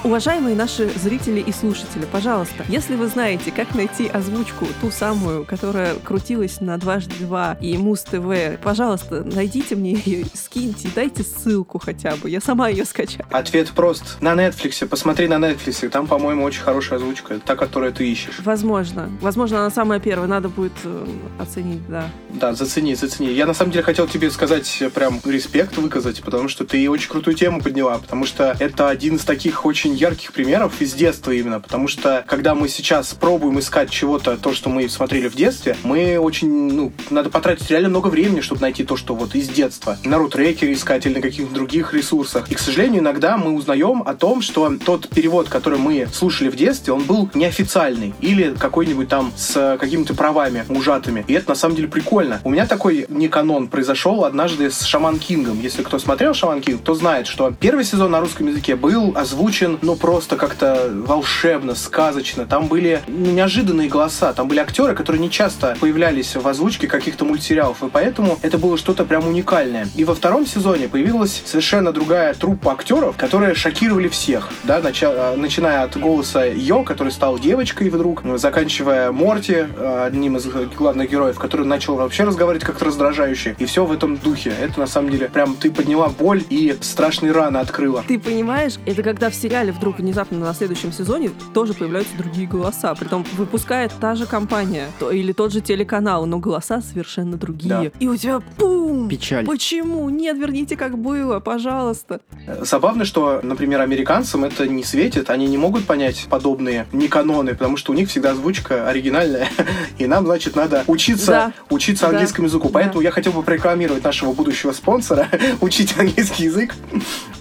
[0.04, 5.96] Уважаемые наши зрители и слушатели, пожалуйста, если вы знаете, как найти озвучку, ту самую, которая
[5.96, 12.16] крутилась на дважды два и Муз ТВ, пожалуйста, найдите мне ее, скиньте, дайте ссылку хотя
[12.18, 13.26] бы, я сама ее скачаю.
[13.32, 14.18] Ответ прост.
[14.22, 18.40] На Netflix, посмотри на Netflix, там, по-моему, очень хорошая озвучка, та, которую ты ищешь.
[18.44, 19.10] Возможно.
[19.22, 21.08] Возможно, она самая первая, надо будет э,
[21.40, 22.10] оценить, да.
[22.30, 23.34] Да, зацени, зацени.
[23.34, 27.36] Я, на самом деле, хотел тебе сказать прям респект выказать, потому что ты очень крутую
[27.36, 31.88] тему подняла, потому что это один из таких очень ярких примеров из детства именно, потому
[31.88, 36.50] что когда мы сейчас пробуем искать чего-то, то, что мы смотрели в детстве, мы очень,
[36.72, 39.98] ну, надо потратить реально много времени, чтобы найти то, что вот из детства.
[40.04, 42.50] На рутрекере искать или на каких-то других ресурсах.
[42.52, 46.56] И, к сожалению, иногда мы узнаем о том, что тот перевод, который мы слушали в
[46.56, 51.24] детстве, он был неофициальный или какой-нибудь там с какими-то правами ужатыми.
[51.28, 52.42] И это на самом деле прикольно.
[52.44, 55.60] У меня такой не канон произошел однажды с Шаман Кингом.
[55.62, 59.75] Если кто смотрел Шаман Кинг, то знает, что первый сезон на русском языке был озвучен
[59.82, 62.46] ну, просто как-то волшебно, сказочно.
[62.46, 67.26] Там были ну, неожиданные голоса, там были актеры, которые не часто появлялись в озвучке каких-то
[67.26, 69.88] мультсериалов, и поэтому это было что-то прям уникальное.
[69.96, 75.84] И во втором сезоне появилась совершенно другая труппа актеров, которые шокировали всех, да, нача- начиная
[75.84, 79.66] от голоса Йо, который стал девочкой вдруг, заканчивая Морти,
[80.04, 83.56] одним из главных героев, который начал вообще разговаривать как-то раздражающе.
[83.60, 84.54] И все в этом духе.
[84.62, 88.04] Это на самом деле прям ты подняла боль и страшные раны открыла.
[88.08, 92.94] Ты понимаешь, это когда в сериале вдруг внезапно на следующем сезоне тоже появляются другие голоса.
[92.96, 97.70] Притом выпускает та же компания то, или тот же телеканал, но голоса совершенно другие.
[97.70, 97.92] Да.
[98.00, 99.10] И у тебя пум!
[99.10, 99.46] Печаль.
[99.46, 100.10] Почему?
[100.10, 102.22] Нет, верните как было, пожалуйста.
[102.62, 107.78] Забавно, что, например, американцам это не светит, они не могут понять подобные не каноны, потому
[107.78, 109.48] что у них всегда озвучка оригинальная,
[109.98, 111.54] и нам, значит, надо учиться, да.
[111.70, 112.50] учиться английскому да.
[112.50, 112.70] языку.
[112.70, 113.06] Поэтому да.
[113.06, 115.28] я хотел бы прорекламировать нашего будущего спонсора,
[115.62, 116.76] учить английский язык.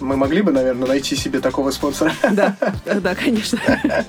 [0.05, 2.13] Мы могли бы, наверное, найти себе такого спонсора.
[2.31, 3.59] Да, да, конечно.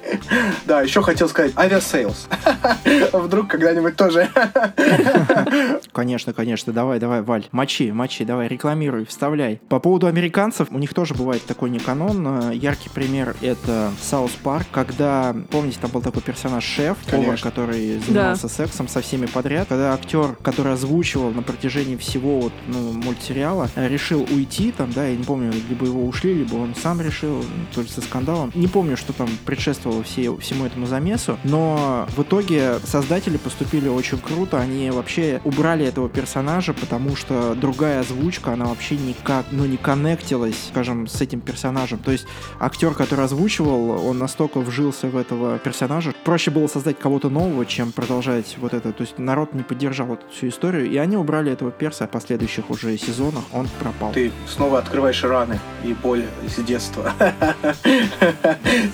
[0.67, 2.29] Да, еще хотел сказать Aviasales.
[3.13, 4.29] Вдруг когда-нибудь тоже.
[5.93, 6.73] Конечно, конечно.
[6.73, 7.47] Давай, давай, Валь.
[7.53, 9.61] Мочи, мочи, давай, рекламируй, вставляй.
[9.69, 12.51] По поводу американцев, у них тоже бывает такой не канон.
[12.51, 18.43] Яркий пример— это South Park, когда, помните, там был такой персонаж шеф, повар, который занимался
[18.43, 18.49] да.
[18.49, 19.69] сексом со всеми подряд.
[19.69, 25.17] Когда актер, который озвучивал на протяжении всего вот, ну, мультсериала, решил уйти там, да, я
[25.17, 28.53] не помню, либо его ушли, либо он сам решил, то есть со скандалом.
[28.55, 34.19] Не помню, что там предшествовало все, всему этому замесу, но в итоге создатели поступили очень
[34.19, 39.77] круто, они вообще убрали этого персонажа, потому что другая озвучка, она вообще никак, ну, не
[39.77, 41.99] коннектилась, скажем, с этим персонажем.
[41.99, 42.27] То есть
[42.61, 47.93] актер, который озвучивал, он настолько вжился в этого персонажа, проще было создать кого-то нового, чем
[47.93, 48.93] продолжать вот это.
[48.93, 52.71] То есть народ не поддержал эту всю историю, и они убрали этого перса в последующих
[52.71, 54.13] уже сезонах, он пропал.
[54.13, 57.13] Ты снова открываешь раны и боль из детства.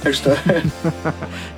[0.02, 0.36] Так что...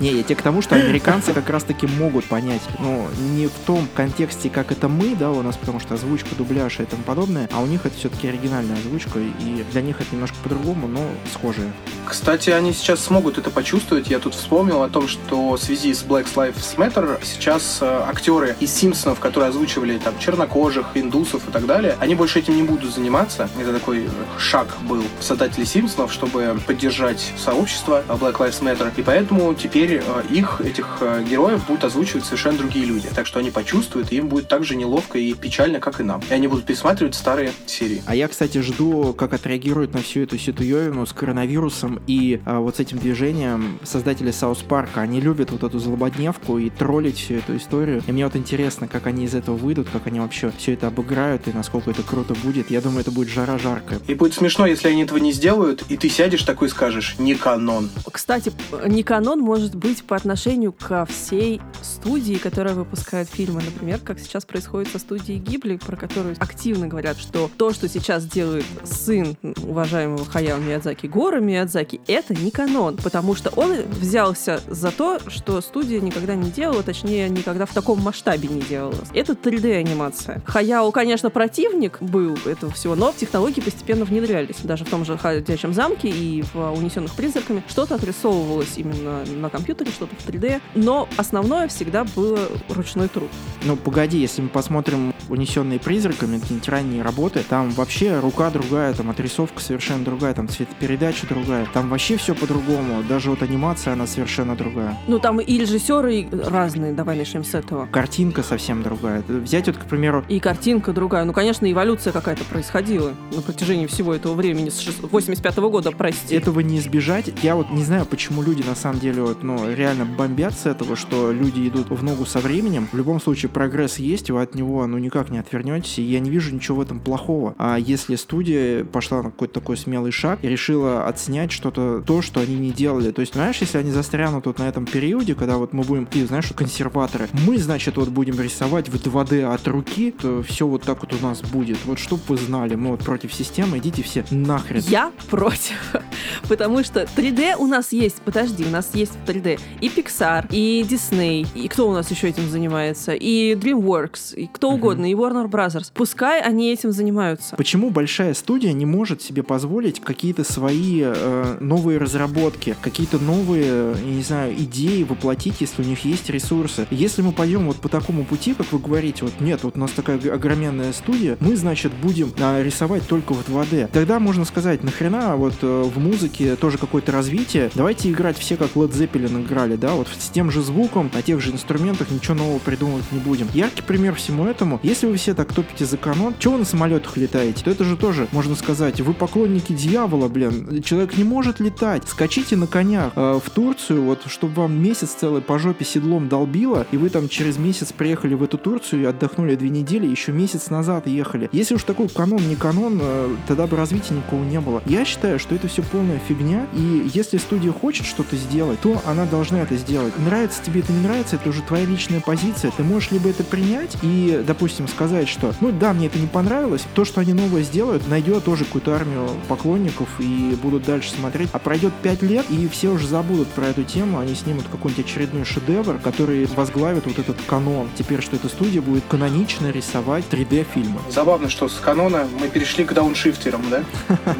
[0.00, 3.88] Не, я тебе к тому, что американцы как раз-таки могут понять, ну, не в том
[3.94, 7.60] контексте, как это мы, да, у нас, потому что озвучка, дубляж и тому подобное, а
[7.60, 11.00] у них это все-таки оригинальная озвучка, и для них это немножко по-другому, но
[11.32, 11.72] схожее.
[12.06, 14.08] Кстати, они сейчас смогут это почувствовать.
[14.08, 18.56] Я тут вспомнил о том, что в связи с Black Lives Matter сейчас э, актеры
[18.60, 22.94] из Симпсонов, которые озвучивали там чернокожих, индусов и так далее, они больше этим не будут
[22.94, 23.48] заниматься.
[23.58, 24.08] Это такой
[24.38, 28.92] шаг был создателей Симпсонов, чтобы поддержать сообщество Black Lives Matter.
[28.96, 33.08] И поэтому теперь э, их, этих э, героев, будут озвучивать совершенно другие люди.
[33.14, 36.22] Так что они почувствуют, и им будет так же неловко и печально, как и нам.
[36.28, 38.02] И они будут пересматривать старые серии.
[38.06, 42.76] А я, кстати, жду, как отреагируют на всю эту ситуевину с коронавирусом и а, вот
[42.76, 45.00] с этим движением создатели Саус Парка.
[45.00, 48.02] Они любят вот эту злободневку и троллить всю эту историю.
[48.06, 51.48] И мне вот интересно, как они из этого выйдут, как они вообще все это обыграют
[51.48, 52.70] и насколько это круто будет.
[52.70, 54.00] Я думаю, это будет жара жаркая.
[54.06, 57.16] И будет смешно, если они это этого не сделают, и ты сядешь такой и скажешь,
[57.18, 57.90] не канон.
[58.10, 58.52] Кстати,
[58.86, 63.62] не канон может быть по отношению ко всей студии, которая выпускает фильмы.
[63.64, 68.24] Например, как сейчас происходит со студией Гибли, про которую активно говорят, что то, что сейчас
[68.26, 74.90] делает сын уважаемого Хаяо Миядзаки, Гора Миядзаки, это не канон, потому что он взялся за
[74.90, 78.98] то, что студия никогда не делала, точнее, никогда в таком масштабе не делала.
[79.12, 80.42] Это 3D-анимация.
[80.44, 84.56] Хаяо, конечно, противник был этого всего, но технологии постепенно внедрялись.
[84.64, 89.90] Даже в том же «Ходячем замке» и в «Унесенных призраками» что-то отрисовывалось именно на компьютере,
[89.90, 93.30] что-то в 3D, но основное всегда было ручной труд.
[93.64, 99.10] Ну, погоди, если мы посмотрим «Унесенные призраками», какие-нибудь ранние работы, там вообще рука другая, там
[99.10, 104.54] отрисовка совершенно другая, там цветопередача другая, там вообще все по-другому, даже вот анимация, она совершенно
[104.56, 104.98] другая.
[105.06, 107.86] Ну, там и режиссеры разные, давай начнем с этого.
[107.86, 109.22] Картинка совсем другая.
[109.26, 110.24] Взять вот, к примеру...
[110.28, 111.24] И картинка другая.
[111.24, 114.68] Ну, конечно, эволюция какая-то происходила на протяжении всего этого времени,
[115.10, 116.34] 85 -го года, прости.
[116.34, 117.32] Этого не избежать.
[117.42, 120.96] Я вот не знаю, почему люди на самом деле вот, ну, реально бомбят с этого,
[120.96, 122.88] что люди идут в ногу со временем.
[122.92, 126.30] В любом случае, прогресс есть, вы от него, ну, никак не отвернетесь, и я не
[126.30, 127.54] вижу ничего в этом плохого.
[127.58, 132.40] А если студия пошла на какой-то такой смелый шаг и решила отснять что-то, то, что
[132.40, 133.10] они не делали.
[133.10, 136.26] То есть, знаешь, если они застрянут вот на этом периоде, когда вот мы будем, ты
[136.26, 141.02] знаешь, консерваторы, мы, значит, вот будем рисовать в 2D от руки, то все вот так
[141.02, 141.78] вот у нас будет.
[141.84, 144.24] Вот чтоб вы знали, мы вот против системы, идите все
[144.64, 144.82] нахрен.
[144.88, 145.76] Я против.
[146.48, 151.46] Потому что 3D у нас есть, подожди, у нас есть 3D и Pixar, и Disney,
[151.54, 155.90] и кто у нас еще этим занимается, и DreamWorks, и кто угодно, и Warner Brothers.
[155.94, 157.56] Пускай они этим занимаются.
[157.56, 164.14] Почему большая студия не может себе позволить какие-то свои э, новые разработки, какие-то новые, я
[164.14, 166.86] не знаю, идеи воплотить, если у них есть ресурсы?
[166.90, 169.90] Если мы пойдем вот по такому пути, как вы говорите, вот нет, вот у нас
[169.92, 173.88] такая огроменная студия, мы, значит, будем а, рисовать только в 2D.
[173.92, 178.72] Тогда можно сказать, нахрена вот э, в музыке тоже какое-то развитие, давайте играть все как
[178.74, 182.58] Led Zeppelin играли, да, вот с тем же звуком, на тех же инструментах ничего нового
[182.58, 183.48] придумывать не будем.
[183.52, 187.16] Яркий пример всему этому, если вы все так топите за канон, чего вы на самолетах
[187.16, 192.04] летаете, то это же тоже, можно сказать, вы поклонники дьявола, блин, человек не может летать,
[192.06, 196.86] скачите на конях э, в Турцию, вот, чтобы вам месяц целый по жопе седлом долбило,
[196.92, 200.70] и вы там через месяц приехали в эту Турцию и отдохнули две недели, еще месяц
[200.70, 201.48] назад ехали.
[201.52, 204.82] Если уж такой канон не канон, э, тогда бы развития никакого не было.
[204.86, 209.24] Я считаю, что это все полная фигня, и если студия хочет что-то сделать, то она
[209.24, 210.16] должна это сделать.
[210.18, 212.70] Нравится тебе это, не нравится, это уже твоя личная позиция.
[212.70, 216.84] Ты можешь либо это принять и, допустим, сказать, что, ну да, мне это не понравилось,
[216.94, 221.48] то, что они новое сделают, найдет тоже какую-то армию поклонников и будут дальше смотреть.
[221.52, 225.44] А пройдет пять лет, и все уже забудут про эту тему, они снимут какой-нибудь очередной
[225.44, 227.88] шедевр, который возглавит вот этот канон.
[227.96, 231.00] Теперь, что эта студия будет канонично рисовать 3D-фильмы.
[231.10, 233.84] Забавно, что с канона мы перешли к дауншифтерам, да?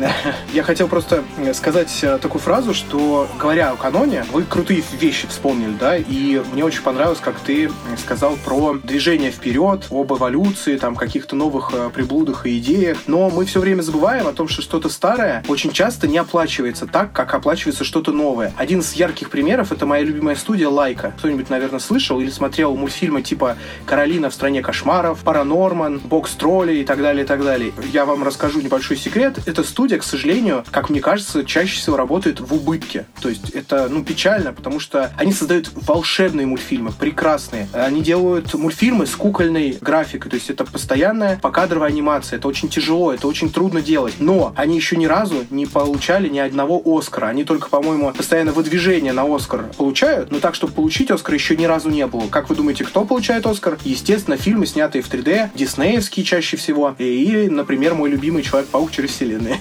[0.53, 5.75] Я хотел просто сказать э, такую фразу, что, говоря о каноне, вы крутые вещи вспомнили,
[5.79, 11.37] да, и мне очень понравилось, как ты сказал про движение вперед, об эволюции, там, каких-то
[11.37, 15.43] новых э, приблудах и идеях, но мы все время забываем о том, что что-то старое
[15.49, 18.53] очень часто не оплачивается так, как оплачивается что-то новое.
[18.57, 21.15] Один из ярких примеров— это моя любимая студия Лайка.
[21.19, 26.85] Кто-нибудь, наверное, слышал или смотрел мультфильмы типа «Каролина в стране кошмаров», «Паранорман», «Бокс тролли» и
[26.85, 27.73] так далее, и так далее.
[27.93, 29.39] Я вам расскажу небольшой секрет.
[29.47, 33.07] Эта студия, к сожалению, как мне кажется, чаще всего работает в убытке.
[33.21, 37.67] То есть это, ну, печально, потому что они создают волшебные мультфильмы, прекрасные.
[37.73, 42.37] Они делают мультфильмы с кукольной графикой, то есть это постоянная покадровая анимация.
[42.37, 44.15] Это очень тяжело, это очень трудно делать.
[44.21, 47.27] Но они еще ни разу не получали ни одного Оскара.
[47.27, 51.65] Они только, по-моему, постоянно выдвижение на Оскар получают, но так, чтобы получить Оскар, еще ни
[51.65, 52.29] разу не было.
[52.29, 53.77] Как вы думаете, кто получает Оскар?
[53.83, 59.59] Естественно, фильмы, снятые в 3D, диснеевские чаще всего, или, например, мой любимый Человек-паук через вселенные.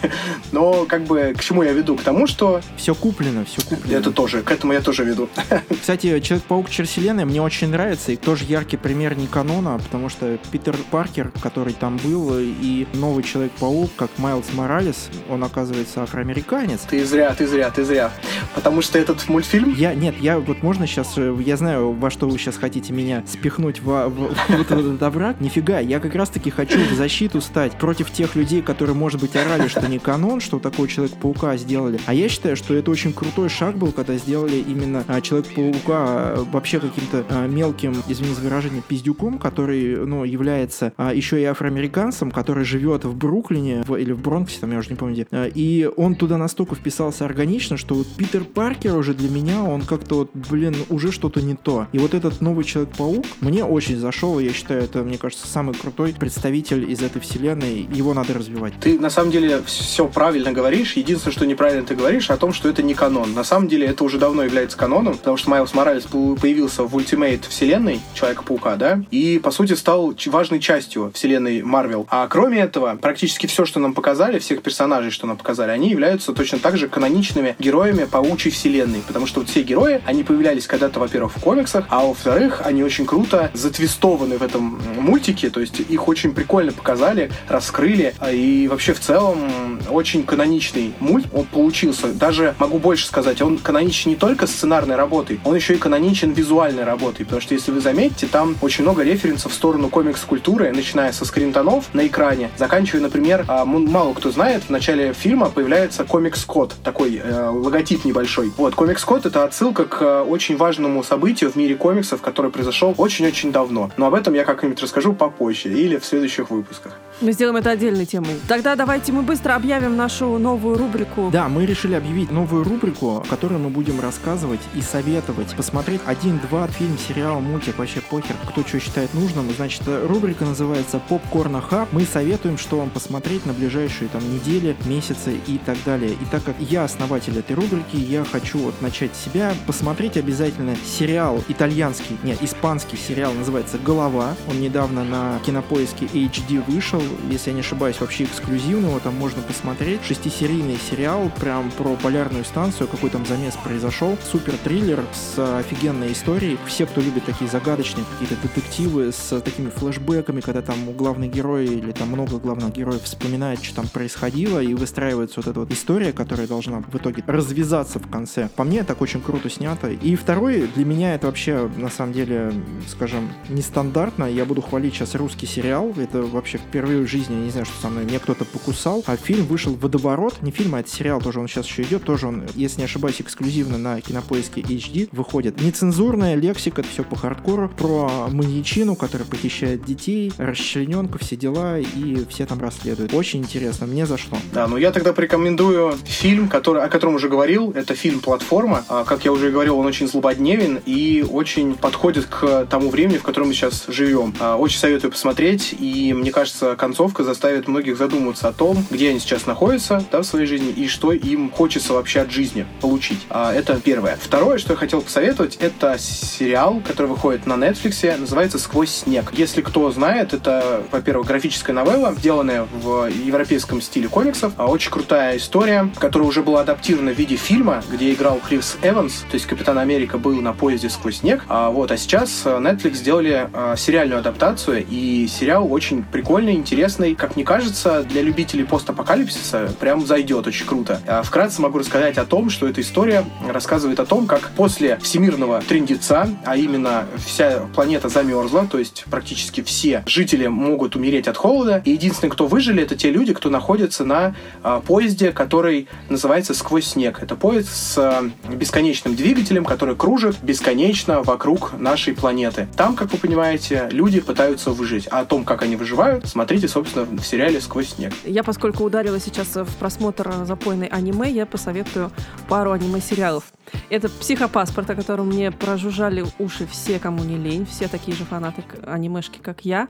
[0.51, 1.95] Но, как бы, к чему я веду?
[1.95, 2.62] К тому, что...
[2.78, 3.97] Все куплено, все куплено.
[3.97, 5.30] Это тоже, к этому я тоже веду.
[5.70, 6.93] Кстати, Человек-паук через
[7.26, 11.97] мне очень нравится, и тоже яркий пример не канона, потому что Питер Паркер, который там
[11.97, 16.82] был, и новый Человек-паук, как Майлз Моралес, он, оказывается, афроамериканец.
[16.82, 18.12] Ты зря, ты зря, ты зря.
[18.56, 19.74] Потому что этот мультфильм...
[19.76, 23.24] Я, нет, я вот можно сейчас, э, я знаю, во что вы сейчас хотите меня
[23.28, 25.41] спихнуть в, в, в вот этот добрак.
[25.41, 29.68] Нифига, я как раз-таки хочу в защиту стать против тех людей, которые, может быть, орали,
[29.68, 32.00] что не канон, что у такого Человека-паука Паука сделали.
[32.06, 36.80] А я считаю, что это очень крутой шаг был, когда сделали именно а, Человек-паука вообще
[36.80, 42.66] каким-то а, мелким, извини за выражение, пиздюком, который, ну, является а, еще и афроамериканцем, который
[42.66, 45.28] живет в Бруклине в, или в Бронксе, там я уже не помню где.
[45.32, 49.82] А, и он туда настолько вписался органично, что вот Питер Паркер уже для меня, он
[49.82, 51.88] как-то вот, блин, уже что-то не то.
[51.91, 56.14] И вот этот новый Человек-паук мне очень зашел, я считаю, это, мне кажется, самый крутой
[56.14, 57.88] представитель из этой вселенной.
[57.94, 58.74] Его надо развивать.
[58.80, 60.94] Ты на самом деле все правильно говоришь.
[60.94, 63.34] Единственное, что неправильно ты говоришь, о том, что это не канон.
[63.34, 67.45] На самом деле это уже давно является каноном, потому что Майлз Моралес появился в Ultimate
[67.46, 72.08] вселенной Человека-паука, да, и, по сути, стал важной частью вселенной Марвел.
[72.10, 76.34] А кроме этого, практически все, что нам показали, всех персонажей, что нам показали, они являются
[76.34, 81.00] точно так же каноничными героями паучьей вселенной, потому что вот все герои, они появлялись когда-то,
[81.00, 86.08] во-первых, в комиксах, а во-вторых, они очень круто затвистованы в этом мультике, то есть их
[86.08, 92.13] очень прикольно показали, раскрыли, и вообще в целом очень каноничный мульт он получился.
[92.13, 96.84] Даже могу больше сказать, он каноничен не только сценарной работой, он еще и каноничен визуальной
[96.84, 101.26] работой, потому что если вы заметите, там очень много референсов в сторону комикс-культуры, начиная со
[101.26, 107.21] скринтонов на экране, заканчивая, например, а, мало кто знает, в начале фильма появляется комикс-код, такой
[107.24, 108.51] э, логотип небольшой.
[108.57, 113.51] Вот, комикс-код— это отсылка к э, очень важному событию в мире комиксов, который произошел очень-очень
[113.51, 113.91] давно.
[113.97, 116.93] Но об этом я как-нибудь расскажу попозже или в следующих выпусках.
[117.22, 118.36] Мы сделаем это отдельной темой.
[118.47, 121.30] Тогда давайте мы быстро объявим нашу новую рубрику.
[121.32, 126.68] Да, мы решили объявить новую рубрику, в которой мы будем рассказывать и советовать посмотреть один-два
[126.68, 129.49] фильм, сериал, мультик, вообще похер, кто что считает нужным.
[129.51, 131.89] Значит, рубрика называется «Попкорна Хаб».
[131.91, 136.11] Мы советуем, что вам посмотреть на ближайшие там недели, месяцы и так далее.
[136.11, 139.53] И так как я основатель этой рубрики, я хочу вот начать себя.
[139.68, 144.36] Посмотреть обязательно сериал итальянский, не, испанский сериал, называется «Голова».
[144.49, 150.04] Он недавно на кинопоиске HD вышел если я не ошибаюсь, вообще эксклюзивного, там можно посмотреть.
[150.04, 154.18] Шестисерийный сериал, прям про полярную станцию, какой там замес произошел.
[154.32, 156.58] Супер триллер с офигенной историей.
[156.66, 161.72] Все, кто любит такие загадочные какие-то детективы с такими флешбеками, когда там у главных героев
[161.72, 166.14] или там много главных героев вспоминает, что там происходило, и выстраивается вот эта вот история,
[166.14, 168.49] которая должна в итоге развязаться в конце.
[168.56, 169.89] По мне, так очень круто снято.
[169.89, 172.54] И второй, для меня это вообще, на самом деле,
[172.88, 174.26] скажем, нестандартно.
[174.26, 175.93] Я буду хвалить сейчас русский сериал.
[175.97, 179.04] Это вообще впервые в жизни, я не знаю, что со мной, мне кто-то покусал.
[179.08, 180.41] А фильм вышел «Водоворот».
[180.41, 182.04] Не фильм, а это сериал тоже, он сейчас еще идет.
[182.04, 185.62] Тоже он, если не ошибаюсь, эксклюзивно на кинопоиске HD выходит.
[185.62, 187.70] Нецензурная лексика, это все по хардкору.
[187.70, 193.14] Про маньячину, которая похищает детей, расчлененку, все дела, и все там расследуют.
[193.14, 194.38] Очень интересно, мне зашло.
[194.54, 197.72] Да, ну я тогда порекомендую фильм, который, о котором уже говорил.
[197.72, 198.84] Это фильм «Платформа».
[198.89, 203.24] А, как я уже говорил, он очень злободневен и очень подходит к тому времени, в
[203.24, 204.34] котором мы сейчас живем.
[204.39, 209.20] А, очень советую посмотреть, и мне кажется, концовка заставит многих задуматься о том, где они
[209.20, 213.20] сейчас находятся да, в своей жизни и что им хочется вообще от жизни получить.
[213.30, 214.18] А, это первое.
[214.22, 219.32] Второе, что я хотел посоветовать, это сериал, который выходит на Netflix, называется «Сквозь снег».
[219.32, 224.52] Если кто знает, это, во-первых, графическая новелла, сделанная в европейском стиле комиксов.
[224.58, 229.24] А очень крутая история, которая уже была адаптирована в виде фильма, где играл Крис Эванс,
[229.32, 231.46] то есть Капитан Америка был на поезде сквозь снег.
[231.48, 237.13] А, вот, а сейчас Netflix сделали а, сериальную адаптацию, и сериал очень прикольный, интересный интересный,
[237.13, 240.99] как мне кажется, для любителей постапокалипсиса прям зайдет очень круто.
[241.05, 245.61] А вкратце могу рассказать о том, что эта история рассказывает о том, как после всемирного
[245.61, 251.80] трендеца, а именно вся планета замерзла, то есть практически все жители могут умереть от холода,
[251.86, 256.86] и единственный, кто выжили, это те люди, кто находится на а, поезде, который называется «Сквозь
[256.88, 257.21] снег».
[257.21, 262.67] Это поезд с а, бесконечным двигателем, который кружит бесконечно вокруг нашей планеты.
[262.76, 265.07] Там, как вы понимаете, люди пытаются выжить.
[265.11, 268.14] А о том, как они выживают, смотрите собственно, в сериале «Сквозь снег».
[268.26, 272.11] Я, поскольку ударила сейчас в просмотр запойной аниме, я посоветую
[272.47, 273.51] пару аниме-сериалов.
[273.89, 278.64] Это «Психопаспорт», о котором мне прожужжали уши все, кому не лень, все такие же фанаты
[278.86, 279.88] анимешки, как я.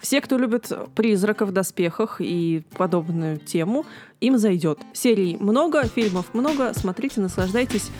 [0.00, 3.86] Все, кто любит призраков в доспехах и подобную тему,
[4.20, 4.78] им зайдет.
[4.92, 7.90] Серий много, фильмов много, смотрите, наслаждайтесь,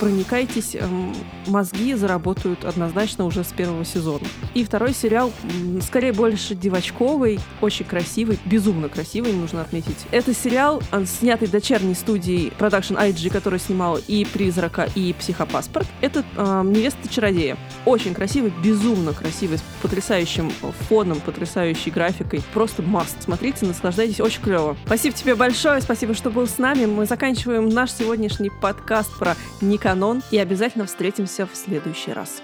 [0.00, 1.14] проникайтесь, эм,
[1.46, 4.26] мозги заработают однозначно уже с первого сезона.
[4.54, 5.32] И второй сериал,
[5.82, 9.96] скорее больше девочковый, очень красивый, безумно красивый, нужно отметить.
[10.10, 15.86] Это сериал, снятый дочерней студией Production IG, который снимал и «Призрака», и «Психопаспорт».
[16.00, 17.56] Это э, «Невеста чародея».
[17.84, 20.50] Очень красивый, безумно красивый, с потрясающим
[20.88, 22.42] фоном, потрясающей графикой.
[22.52, 23.16] Просто маст.
[23.20, 24.76] Смотрите, наслаждайтесь, очень клево.
[24.86, 26.86] Спасибо тебе большое спасибо, что был с нами.
[26.86, 29.36] Мы заканчиваем наш сегодняшний подкаст про
[29.76, 32.40] Никанон и обязательно встретимся в следующий раз.